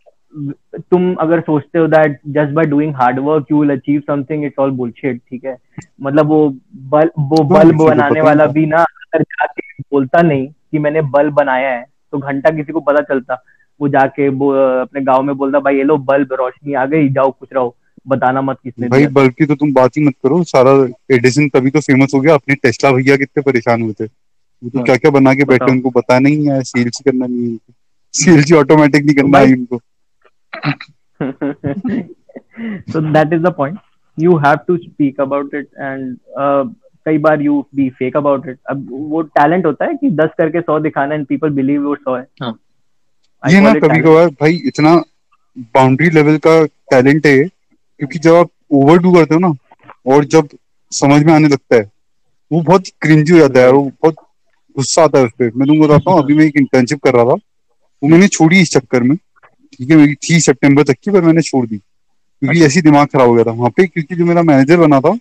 [0.90, 4.58] तुम अगर सोचते हो that just by doing hard work you will achieve something it's
[4.58, 5.56] all bullshit ठीक है?
[6.02, 10.78] मतलब वो बल वो तो बल्ब बनाने वाला भी ना अगर जाके बोलता नहीं कि
[10.78, 13.42] मैंने बल्ब बनाया है तो घंटा किसी को पता चलता।
[13.80, 14.50] वो जाके वो
[14.80, 17.76] अपने गाँव में बोलता भाई ये लो बल्ब रोशनी आ गई जाओ कुछ रहो
[18.08, 20.72] बताना मत किसने भाई बल्ब की तो तुम बात ही मत करो सारा
[21.14, 24.78] एडिसन तभी तो फ़ेमस हो गया अपने टेस्ला भैया कितने परेशान हुए थे। वो तो
[24.78, 27.58] हाँ। क्या क्या बना के बैठे उनको पता नहीं है सेल्स करना नहीं है।
[28.14, 29.54] सेल्स ऑटोमेटिक नहीं करना है
[32.92, 33.78] so that is the point.
[34.18, 36.64] You have to speak about it and uh,
[37.06, 40.60] कई बार you be fake about it अब वो टैलेंट होता है कि दस करके
[40.60, 42.58] सौ दिखाना एंड पीपल बिलीव वो सौ है। हाँ।
[43.42, 44.94] ये ना कभी कभार भाई इतना
[45.74, 49.52] बाउंड्री लेवल का टैलेंट है क्योंकि जब आप ओवर डू करते हो ना
[50.06, 50.48] और जब
[50.92, 51.90] समझ में आने लगता है
[52.50, 54.16] वो बहुत क्रिंजी हो जाता है वो बहुत
[54.76, 57.24] गुस्सा आता है उस पर मैं तुमको बताता हूँ अभी मैं एक इंटर्नशिप कर रहा
[57.24, 57.34] था
[58.02, 61.42] वो मैंने छोड़ी इस चक्कर में ठीक है मेरी थी सितंबर तक की पर मैंने
[61.42, 64.76] छोड़ दी क्योंकि ऐसी दिमाग खराब हो गया था वहाँ पे क्योंकि जो मेरा मैनेजर
[64.76, 65.16] बना था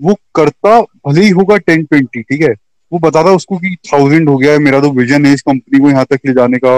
[0.00, 2.54] वो करता भले ही होगा टेन ट्वेंटी ठीक है
[2.94, 5.88] वो बताता उसको कि थाउज़ेंड हो गया है, मेरा तो विजन है इस कंपनी को
[5.90, 6.70] यहाँ तक ले जाने का।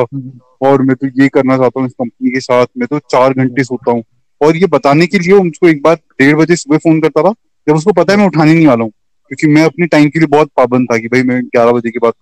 [0.61, 3.65] और मैं तो ये करना चाहता हूँ इस कंपनी के साथ, मैं तो चार घंटे
[3.65, 4.03] सोता हूँ।
[4.41, 7.33] और ये बताने के लिए मुझको एक बार डेढ़ बजे सुबह फ़ोन करता था।
[7.67, 8.91] जब उसको पता है मैं उठाने नहीं वाला हूँ,
[9.31, 11.99] क्योंकि मैं अपने टाइम के लिए बहुत पाबंद था कि भाई मैं ग्यारह बजे के
[11.99, 12.13] बाद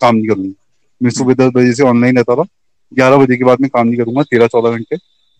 [0.00, 0.52] काम नहीं करूँगा।
[1.00, 2.44] मैं सुबह दस बजे से ऑनलाइन रहता था,
[2.92, 4.96] ग्यारह बजे के बाद मैं काम नहीं करूँगा, तेरह चौदह घंटे।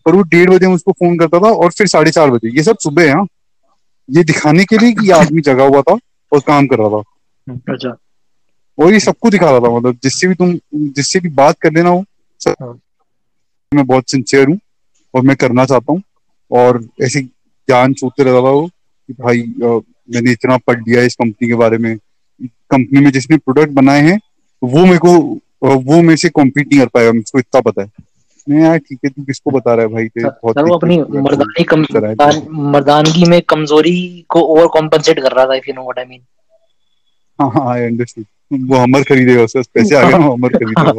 [0.06, 2.78] पर वो डेढ़ बजे मुझको फ़ोन करता था और फिर साढ़े चार बजे। ये सब
[2.80, 3.26] सुबह है हाँ।
[4.08, 5.98] ये दिखाने के लिए कि आदमी जगा हुआ था
[6.32, 7.02] और काम कर रहा था।
[7.46, 7.96] अच्छा।
[8.78, 12.04] ये सबको दिखा रहा था मतलब जिससे भी तुम जिससे भी बात कर लेना हो
[12.40, 12.78] सब हाँ।
[13.72, 14.58] मैं बहुत सिंसियर हूँ
[15.14, 16.02] और मैं करना चाहता हूँ।
[16.50, 19.42] और ऐसे ज्ञान चूते रहता था वो कि भाई
[20.14, 21.96] मैंने इतना पढ़ लिया इस कंपनी के बारे में।
[22.40, 24.18] कंपनी में जिसने प्रोडक्ट बनाए हैं
[24.62, 25.12] वो मेरे को
[25.64, 27.88] वो मेरे से कॉम्पीट नहीं कर पाएगा मुझको इतना पता है।
[28.46, 30.08] मैं यार ठीक है तू किसको बता रहा है भाई?
[30.08, 32.14] तेरे बहुत सर वो अपनी मर्दानी कम है।
[32.72, 36.20] मर्दानगी में कमज़ोरी को ओवर कॉम्पनसेट कर रहा था if you know what I mean
[37.40, 38.24] हाँ हाँ आई अंडरस्टूड
[38.70, 40.90] वो हमर खरीदेगा उसके पास आ गए ना वो हमर खरीदेगा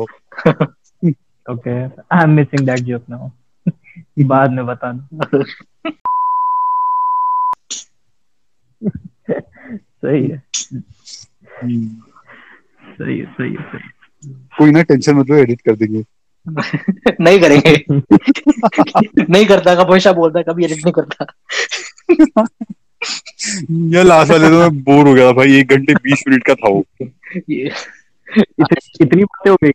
[1.54, 1.84] okay
[2.16, 3.30] I am missing that joke now
[4.20, 5.08] बाद में बताना।
[10.06, 10.44] सही है।
[12.94, 13.90] सही है सही है सही
[14.58, 16.04] कोई ना टेंशन मतलब एडिट कर देंगे।
[17.22, 17.86] नहीं करेंगे।
[19.30, 21.26] नहीं करता कभी हमेशा बोलता कभी एडिट नहीं करता।
[23.72, 26.56] ये लास्ट वाले तो मैं बोर हो गया था भाई एक घंटे बीस मिनट का
[26.56, 27.72] था वो। इतनी
[29.02, 29.72] इतनी बातें हो गई।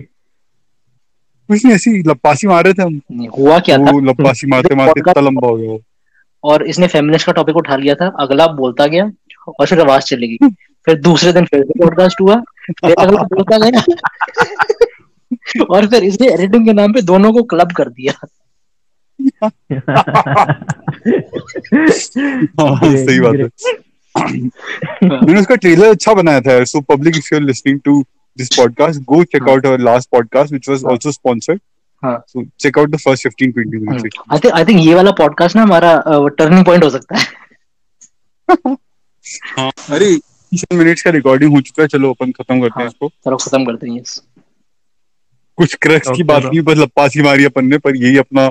[1.49, 3.01] कुछ नहीं ऐसी लप्पासी मार रहे थे हम।
[3.39, 3.83] हुआ क्या था?
[3.83, 5.79] वो लप्पासी मारते मारते इतना लंबा हो गया
[6.45, 9.13] और इसने फेमिनिस्ट का टॉपिक उठा लिया था अगला बोलता गया
[9.61, 10.49] और फिर आवाज़ चली गई
[10.85, 13.85] फिर दूसरे दिन फिर पॉडकास्ट हुआ फिर अगला बोलता गया।
[15.71, 18.27] और फिर इसने एडिटिंग के नाम पे दोनों को क्लब कर दिया।
[22.61, 23.49] हाँ सही बात है।
[25.09, 28.05] मैंने उसका ट्रेलर अच्छा बनाया था so public if you are listening to
[28.39, 31.61] this podcast go check out our last podcast which was also sponsored
[32.03, 35.11] हाँ। So check out the first 15 20 minutes I think I think ये वाला
[35.11, 36.03] पॉडकास्ट ना हमारा
[36.39, 37.25] turning point हो सकता है।
[39.59, 40.15] हाँ। अरे
[40.53, 43.37] 30 मिनट्स का रिकॉर्डिंग हो चुका है चलो अपन खत्म करते हैं हाँ। इसको। चलो
[43.37, 44.03] खत्म करते हैं.
[45.57, 48.51] कुछ क्रक्स की बात नहीं बस लप्पासी मारी अपन ने पर यही अपना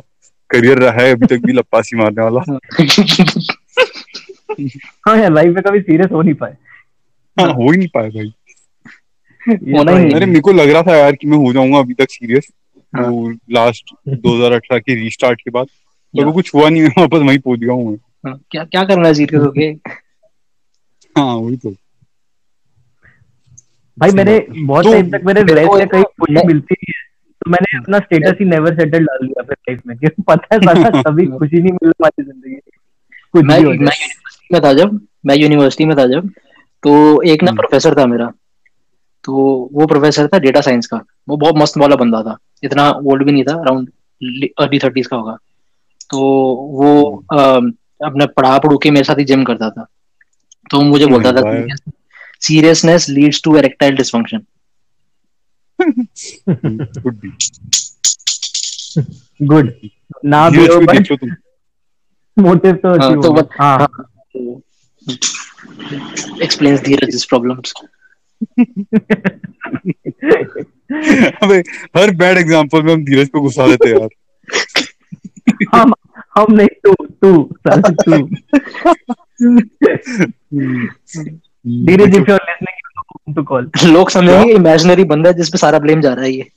[0.51, 2.41] करियर रहा है अभी तक भी लप्पासी मारने वाला।
[5.07, 6.55] हाँ यार लाइफ में कभी सीरियस हो नहीं पाए।
[7.37, 8.33] हाँ हो ही नहीं पाया भाई।
[9.41, 11.93] होना तो ही अरे मेरे को लग रहा था यार कि मैं हो जाऊँगा अभी
[11.93, 12.47] तक सीरियस।
[12.95, 15.67] वो लास्ट 2018 के रीस्टार्ट के बाद।
[16.13, 18.83] पर वो कुछ हुआ नहीं मैं वापस वहीं पहुँच गया हूँ मैं। हाँ, क्या क्या
[18.83, 19.67] करना है सीरियस होके?
[21.15, 21.75] हाँ वही तो।
[23.97, 26.78] भाई मैंने बहुत तो टाइम तक मेरे को में कहीं खुशी मिलती है तो
[27.49, 31.01] मैंने अपना स्टेटस ही नेवर सेटल डाल दिया फिर लाइफ में क्योंकि पता है साला
[31.07, 32.61] कभी खुशी नहीं मिलने वाली ज़िंदगी। में।
[33.33, 36.29] कुछ मैं भी मैं यूनिवर्सिटी में था जब मैं यूनिवर्सिटी में था जब
[36.83, 38.31] तो एक ना हम्म। प्रोफेसर था मेरा।
[39.23, 39.33] तो
[39.73, 43.31] वो प्रोफेसर था डेटा साइंस का। वो बहुत मस्त वाला बंदा था। इतना ओल्ड भी
[43.31, 43.89] नहीं था अराउंड
[44.59, 45.37] अर्ली थर्टीज का होगा।
[46.09, 46.19] तो
[46.71, 47.15] वो
[48.05, 49.85] अपने पढ़ा पढ़ू के मेरे साथ ही जिम करता था।
[50.71, 51.65] तो मुझे बोलता था
[52.41, 54.37] seriousness leads to erectile dysfunction
[55.81, 57.31] good भी
[59.45, 59.71] गुड
[60.25, 61.35] ना भी धीरज हो को बट
[62.37, 63.87] मोटिव तो हाँ, अचीव तो हो हाँ
[66.43, 67.73] एक्सप्लेन्स धीरज प्रॉब्लम्स
[71.43, 71.57] अबे
[71.97, 74.09] हर बैड एग्जांपल में हम धीरज पे घुसा देते हैं यार।
[75.75, 75.93] हम
[76.37, 77.31] हम नहीं तू तू
[77.67, 78.17] साला तू।
[81.85, 82.39] धीरज इफ़ यू आर
[83.85, 86.47] लोग समझेंगे इमेजिनरी बंदा जिस पे सारा ब्लेम जा रहा है ये।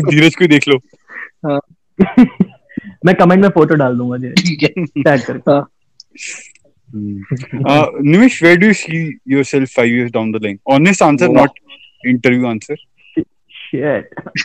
[0.10, 0.78] धीरज को देख लो।
[1.46, 1.60] हाँ।
[3.06, 4.62] मैं कमेंट में फ़ोटो डाल दूँगा जी। ठीक
[8.04, 11.50] Nimish where do you see yourself 5 years down the line honest answer not
[12.06, 12.74] interview answer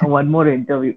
[0.04, 0.94] one more interview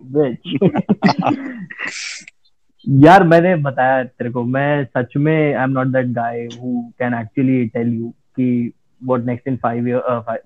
[2.86, 7.14] यार मैंने बताया तेरे को मैं सच में I am not that guy who can
[7.14, 8.72] actually tell you कि
[9.02, 9.98] what next in five year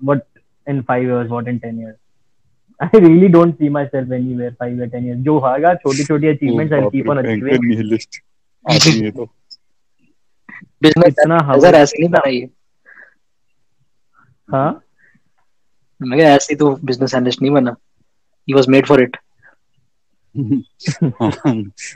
[0.03, 0.23] what
[0.67, 1.97] in five years what in ten years
[2.81, 6.27] I really don't see my self anywhere five या ten years जो होगा छोटी छोटी
[6.29, 7.95] achievements I keep on achieving
[8.65, 9.25] आदमी है तो
[10.83, 12.49] business इतना हवा ऐसे नहीं बनाई है।
[14.49, 14.83] हाँ?
[16.01, 17.77] मैं ऐसे तो बिज़नेस एनालिस्ट नहीं बना.
[18.49, 19.17] He was made for it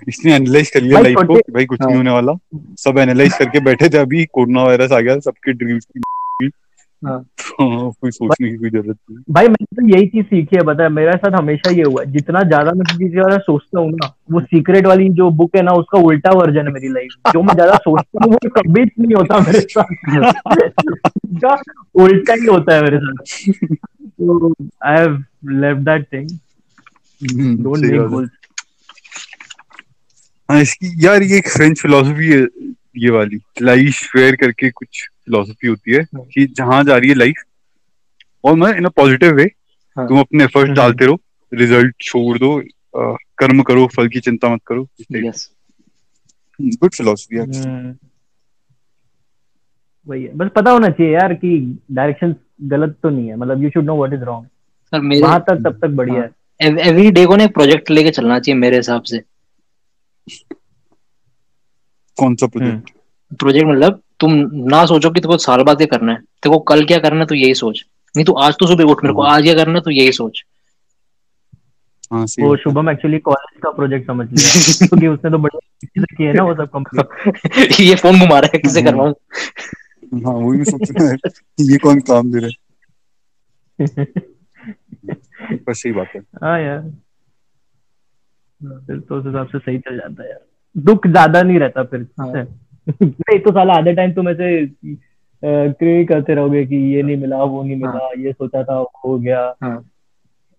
[0.09, 2.33] इसने एनालाइज कर लिया लाइफ को कि भाई कुछ हाँ। नहीं होने वाला।
[2.79, 6.01] सब एनालाइज करके बैठे थे अभी कोरोना वायरस आ गया सबके ड्रीम्स की
[7.03, 10.63] हाँ। तो कोई सोचने की कोई ज़रूरत नहीं। भाई मैंने तो यही चीज़ सीखी है
[10.63, 14.41] बता मेरे साथ हमेशा ये हुआ है जितना ज़्यादा मैं किसी सोचता हूँ ना वो
[14.41, 17.77] सीक्रेट वाली जो बुक है ना उसका उल्टा वर्जन है मेरी लाइफ जो मैं ज़्यादा
[17.79, 19.85] सोचता हूँ वो कभी नहीं होता मेरे साथ।
[21.95, 23.19] उल्टा ही होता है मेरे साथ।
[24.85, 25.13] I have
[25.53, 26.29] left that thing
[27.23, 28.31] don't make goals
[30.49, 32.41] हाँ इसकी यार ये एक फ्रेंच फिलोसफी है
[32.99, 37.15] ये वाली लाइफ फेयर करके कुछ फिलोसफी होती है हाँ। कि जहाँ जा रही है
[37.15, 37.43] लाइफ
[38.45, 39.45] और मैं इन अ पॉजिटिव वे
[39.97, 41.21] हाँ। तुम अपने एफर्ट हम्म। डालते रहो
[41.53, 44.89] रिज़ल्ट छोड़ दो अ, कर्म करो फल की चिंता मत करो
[46.59, 47.95] गुड फिलोसफी है हम्म।
[50.07, 51.57] वही है बस पता होना चाहिए यार कि
[51.93, 52.35] डायरेक्शन
[52.69, 54.47] गलत तो नहीं है मतलब you should know what is wrong
[54.93, 56.31] sir मेरे वहाँ तक तब तक बढ़िया है
[56.61, 59.23] एवरी डे को ना एक प्रोजेक्ट लेके चलना चाहिए मेरे हिसाब से।
[62.19, 62.91] कौन सा हम्म। प्रोजेक्ट
[63.39, 66.85] प्रोजेक्ट मतलब तुम ना सोचो कि तुमको साल बाद क्या करना है। तेरे को कल
[66.85, 67.85] क्या करना है तो यही सोच।
[68.17, 70.13] नहीं तो आज तो सुबह उठ मेरे को हाँ। आज क्या करना है तो यही
[70.13, 70.45] सोच।
[72.13, 75.49] हाँ वो शुभम एक्चुअली कॉलेज का प्रोजेक्ट समझ लिया। क्योंकि उसने तो
[76.17, 79.13] की है ना वो सब कंप्लीट ये फ़ोन घुमा रहा है किसे हम्म। करवाऊं?
[80.25, 81.17] हाँ वही मैं सोच रहा है
[81.61, 82.49] ये कौन काम दे रहा
[83.79, 84.07] है?
[85.67, 86.81] पर सही बात है। हाँ यार।
[88.87, 90.41] फिर तो उस हिसाब से सही चल जाता है यार।
[90.77, 92.33] दुख ज़्यादा नहीं रहता फिर हाँ।
[93.03, 94.67] नहीं तो साला आधे टाइम तुम ऐसे
[95.45, 98.93] क्रिएट करते रहोगे कि ये नहीं मिला वो नहीं मिला हाँ। ये सोचा था वो
[99.05, 99.77] हो गया। हाँ।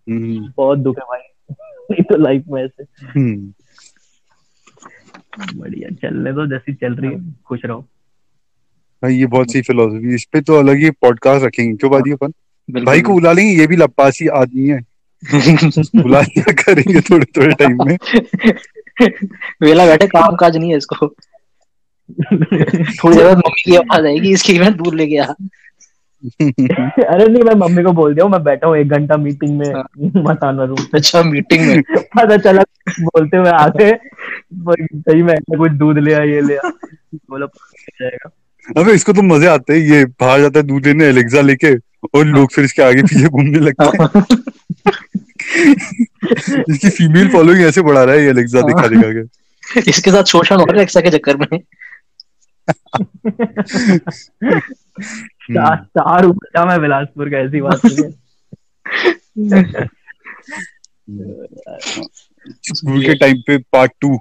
[0.09, 1.21] हम्म, बहुत दुख है भाई।
[1.91, 3.53] नहीं तो लाइफ में ऐसे। हम्म।
[5.59, 7.85] बढ़िया चलने दो जैसी चल रही है खुश रहो।
[9.03, 12.09] ये बहुत सही फिलोसफी इस पे तो अलग ही पॉडकास्ट रखेंगे। क्यों बात अपन?
[12.09, 12.31] बिल्कुल
[12.71, 14.79] भाई को बुला लेंगे ये भी लप्पासी आदमी है।
[15.95, 17.97] बुला लिया करेंगे थोड़े थोड़े टाइम में।
[19.61, 21.07] वेला बैठे काम काज नहीं है इसको।
[22.23, 25.33] थोड़ी देर मम्मी की आवाज़ आएगी इसके लिए मैं दूर लेके आ
[26.23, 30.63] अरे नहीं मैं मम्मी को बोल दिया मैं बैठा हूँ एक घंटा मीटिंग में मताना
[30.63, 31.81] रूम अच्छा मीटिंग में।
[32.17, 32.63] पता चला
[32.99, 36.69] बोलते हुए आ गए पर सही में कुछ दूध ले आ ये ले आ
[37.29, 37.45] बोला
[38.01, 38.29] जाएगा।
[38.81, 42.25] अबे इसको तो मज़े आते हैं ये बाहर जाता है दूध लेने एलेक्सा लेके। और
[42.25, 44.25] लोग फिर इसके आगे पीछे घूमने लगते हैं।
[46.69, 50.55] इसकी फीमेल फॉलोइंग ऐसे बढ़ा रहा है ये एलेक्सा दिखा दिखा के इसके साथ शोषण
[50.55, 51.59] हो रहा है एक्सा के चक्कर में।
[55.53, 57.81] चार चार उठा मैं बिलासपुर का ऐसी बात
[62.69, 64.17] स्कूल के टाइम पे पार्ट टू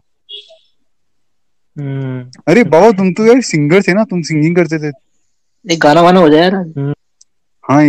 [1.76, 4.92] हम्म, अरे बाबा तुम तो यार सिंगर थे ना तुम सिंगिंग करते थे।
[5.64, 6.94] एक गाना वाना हो जाए यार। आज।
[7.70, 7.82] हाँ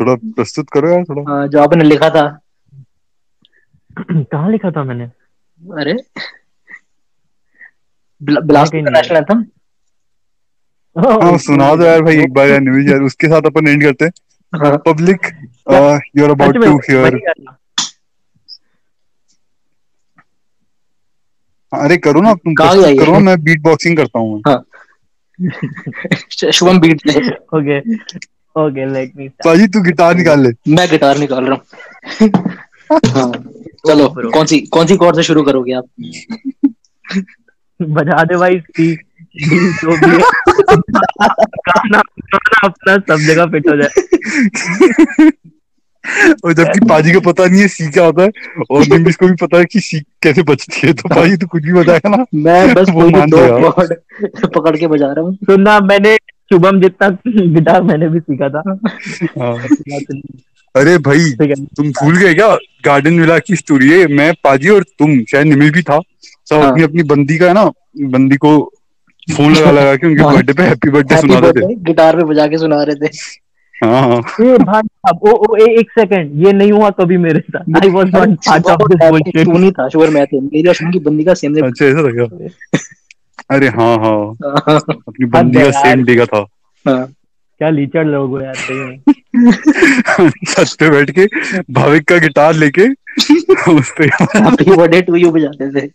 [0.00, 2.26] थोड़ा प्रस्तुत करो यार थोड़ा। हाँ, जो आपने लिखा था।
[4.00, 5.04] कहाँ लिखा था मैंने?
[5.60, 5.92] अरे
[8.20, 9.44] बिला- बिलासपुर कहीं का नहीं नेशनल एंथम
[10.96, 14.04] हाँ सुना दो यार भाई एक बार यार न्यूज़ यार उसके साथ अपन एंड करते
[14.04, 14.12] हैं।
[14.52, 15.26] हाँ, public
[16.16, 17.18] you are about to hear
[21.72, 24.42] अरे करो ना तुम करो मैं बीट बॉक्सिंग करता हूँ।
[26.52, 27.00] Shubham beat
[27.54, 27.80] okay.
[28.56, 32.28] Okay let me पाजी तू गिटार निकाल ले। मैं गिटार निकाल रहा हूँ।
[32.90, 33.32] हाँ,
[33.88, 35.84] चलो कौन सी कौन सी कॉर्ड से शुरू करोगे आप?
[37.80, 40.18] बजा दे भाई सी डी जो भी है।
[41.68, 43.92] गाना गाना अपना सब जगह फिट हो जाए।
[46.44, 48.30] और जबकि पाजी को पता नहीं है सी क्या होता है
[48.70, 51.62] और निम्बिस को भी पता है कि सी कैसे बचती है तो पाजी तू कुछ
[51.62, 53.70] भी बताएगा ना। मैं बस वो मान दो
[54.48, 56.16] पकड़ के बजा रहा हूँ। सुनना मैंने
[56.50, 58.62] शुभम जितना गिटार मैंने भी सीखा था।
[59.38, 59.54] हाँ।
[60.74, 61.30] अरे भाई
[61.76, 62.54] तुम भूल गए क्या?
[62.84, 66.00] गार्डन विला की स्टोरी है। मैं पाजी और तुम शायद निमिल भी था।
[66.50, 67.64] सब हाँ। अपनी अपनी बंदी का है ना
[68.16, 68.58] बंदी को
[69.28, 72.24] फ़ोन लगा लगा के उनके हाँ। बर्थडे पे हैप्पी बर्थडे सुना रहे थे। गिटार पे
[72.24, 73.10] बजा के सुना रहे थे।
[73.74, 77.40] हाँ हाँ। ए भाई साहब ओ ओ ए, एक सेकंड ये नहीं हुआ कभी मेरे
[77.40, 80.68] साथ। I was not part of this bullshit तू नहीं था शुगर मैं थे। मेरी
[80.68, 82.26] और की बंदी का सेम अच्छा ऐसा लगा
[83.50, 84.20] अरे हाँ हाँ।
[84.58, 86.44] हाँ अपनी बंदी का सेम डे का था।
[87.60, 88.98] क्या लीचड़ लोग हो यार सही में।
[90.46, 91.26] छत पे बैठ के
[91.72, 92.88] भाविक का गिटार लेके
[93.72, 95.86] उस पे हैप्पी बर्थडे टू यू बजाते थे।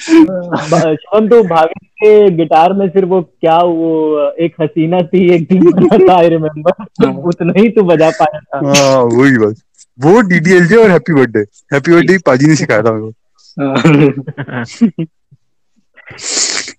[0.00, 5.52] शुभम तो भाभी के गिटार में सिर्फ़ वो क्या वो एक हसीना थी एक
[6.08, 9.62] था आई रिमेम्बर उतना ही तू बजा पाया था। हाँ वही बस
[9.98, 11.40] वो डीडीएलजे और हैप्पी बर्थडे
[11.74, 13.12] हैप्पी बर्थडे पाजी ने सिखाया था मेरे को।
[13.62, 15.06] हाँ।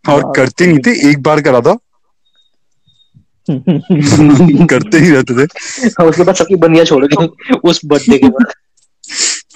[0.10, 1.78] और हाँ, करते नहीं थे एक बार करा था।
[4.70, 5.44] करते ही रहते थे।
[5.88, 8.54] हाँ, उसके बाद सबकी बनिया छोड़ गई हाँ। उस बर्थडे के बाद।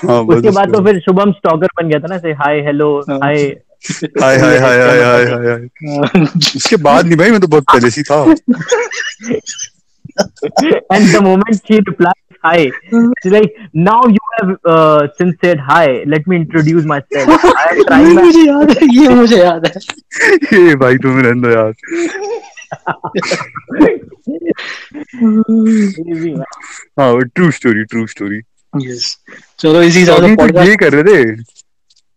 [0.09, 3.36] हाँ, उसके बाद तो फिर शुभम स्टॉकर बन गया था ना से हाय हेलो हाय
[4.22, 8.03] हाय हाय हाय हाय हाय हाय उसके बाद नहीं भाई मैं तो बहुत पहले से
[8.03, 8.24] था।
[10.93, 12.72] And the moment she reply hi.
[13.24, 17.46] She's like now you have uh, since said hi let me introduce myself.
[17.46, 19.82] I am trying मुझे याद है ये मुझे याद है।
[20.68, 21.74] ये भाई तुम रहने दो यार।
[27.00, 28.42] हाँ true story true story
[28.88, 29.18] yes
[29.60, 31.44] चलो इसी तो पॉडकास्ट ये कर रहे थे?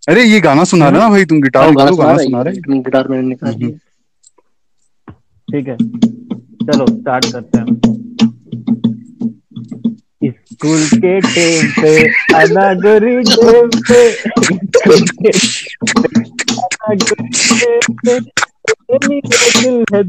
[0.09, 2.81] अरे ये गाना सुना रहे ना भाई तुम गिटार गाना सुना सुना है रहे?
[2.81, 3.79] गिटार मैंने निकाल लिया
[5.49, 5.77] ठीक है।
[6.67, 8.04] चलो स्टार्ट करते हैं।
[10.55, 11.93] स्कूल के टाइम पे
[12.41, 14.03] अनागरी टाइम पे
[19.95, 20.03] है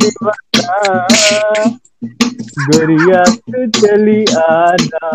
[2.66, 5.10] गोरिया तू चली आना।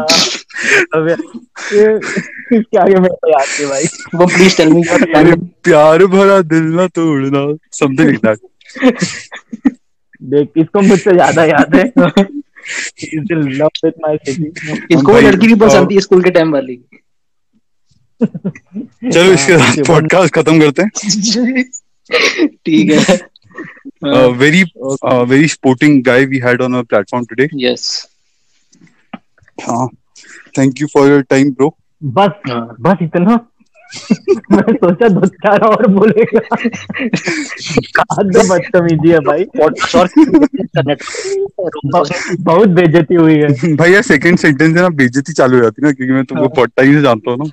[0.97, 1.87] अब ये
[2.57, 4.83] इसके आगे मेरे याद नहीं भाई। वो प्लीज़ टेल मी
[5.64, 7.43] प्यार भरा दिल ना तोड़ना
[7.78, 8.39] समथिंग लाइक दैट
[10.22, 11.85] देख इसको मुझसे ज़्यादा याद है।
[19.13, 20.91] चलो इसके पॉडकास्ट खत्म करते हैं।
[22.67, 23.19] ठीक है।
[24.33, 24.63] Very
[25.05, 28.09] very sporting guy we had on platform today yes
[30.59, 32.31] thank you for your time bro बस
[32.81, 33.50] बस इतना।
[34.53, 36.41] मैं सोचा दो चार और बोलेगा।
[37.97, 41.03] कहा तो बदतमीजी है भाई। पॉडकास्ट और इंटरनेट
[42.41, 45.88] बहुत बेइज्जती हुई है। भाई यार सेकंड सेंटेंस है ना बेइज्जती चालू हो जाती है
[45.88, 47.45] ना क्योंकि मैं तुमको बहुत टाइम से जानता हूँ ना।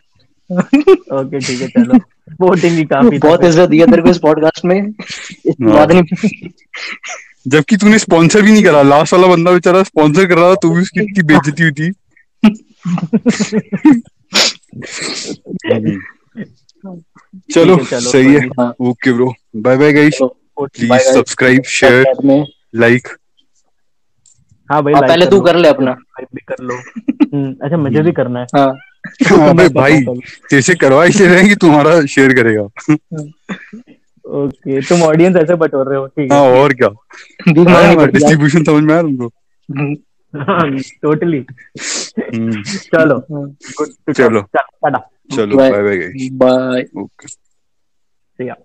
[1.20, 2.00] ओके ठीक है चलो।
[2.42, 4.94] वोटिंग की काफ़ी बहुत इज़्ज़त दिया तेरे को इस पॉडकास्ट में।
[5.62, 6.04] नहीं।
[7.48, 10.70] जबकि तूने स्पॉन्सर भी नहीं करा। लास्ट वाला बंदा बेचारा स्पॉन्सर कर रहा था तू
[10.76, 11.92] भी उसकी इतनी बेइज्जती हुई थी।
[17.54, 20.20] चलो है, सही है। हाँ। Okay bro bye bye guys
[20.60, 22.06] please subscribe share
[22.76, 23.08] like
[24.72, 28.12] हाँ भाई हाँ, पहले तू कर ले अपना। भी कर लो। हम्म, अच्छा मुझे भी
[28.12, 28.76] करना है। हाँ।
[29.50, 30.02] अबे भाई
[30.52, 32.62] जैसे करवा इसलिए रहे हैं कि तुम्हारा शेयर करेगा।
[34.26, 36.90] ओके तुम ऑडियंस ऐसे बटोर रहे हो ठीक हाँ। है और क्या?
[37.48, 39.32] पड़ती है डिस्ट्रीब्यूशन समझ में आया तुमको?
[41.02, 41.42] टोटली
[42.88, 43.20] चलो
[44.14, 44.42] चलो
[44.80, 48.56] चलो bye bye bye okay see ya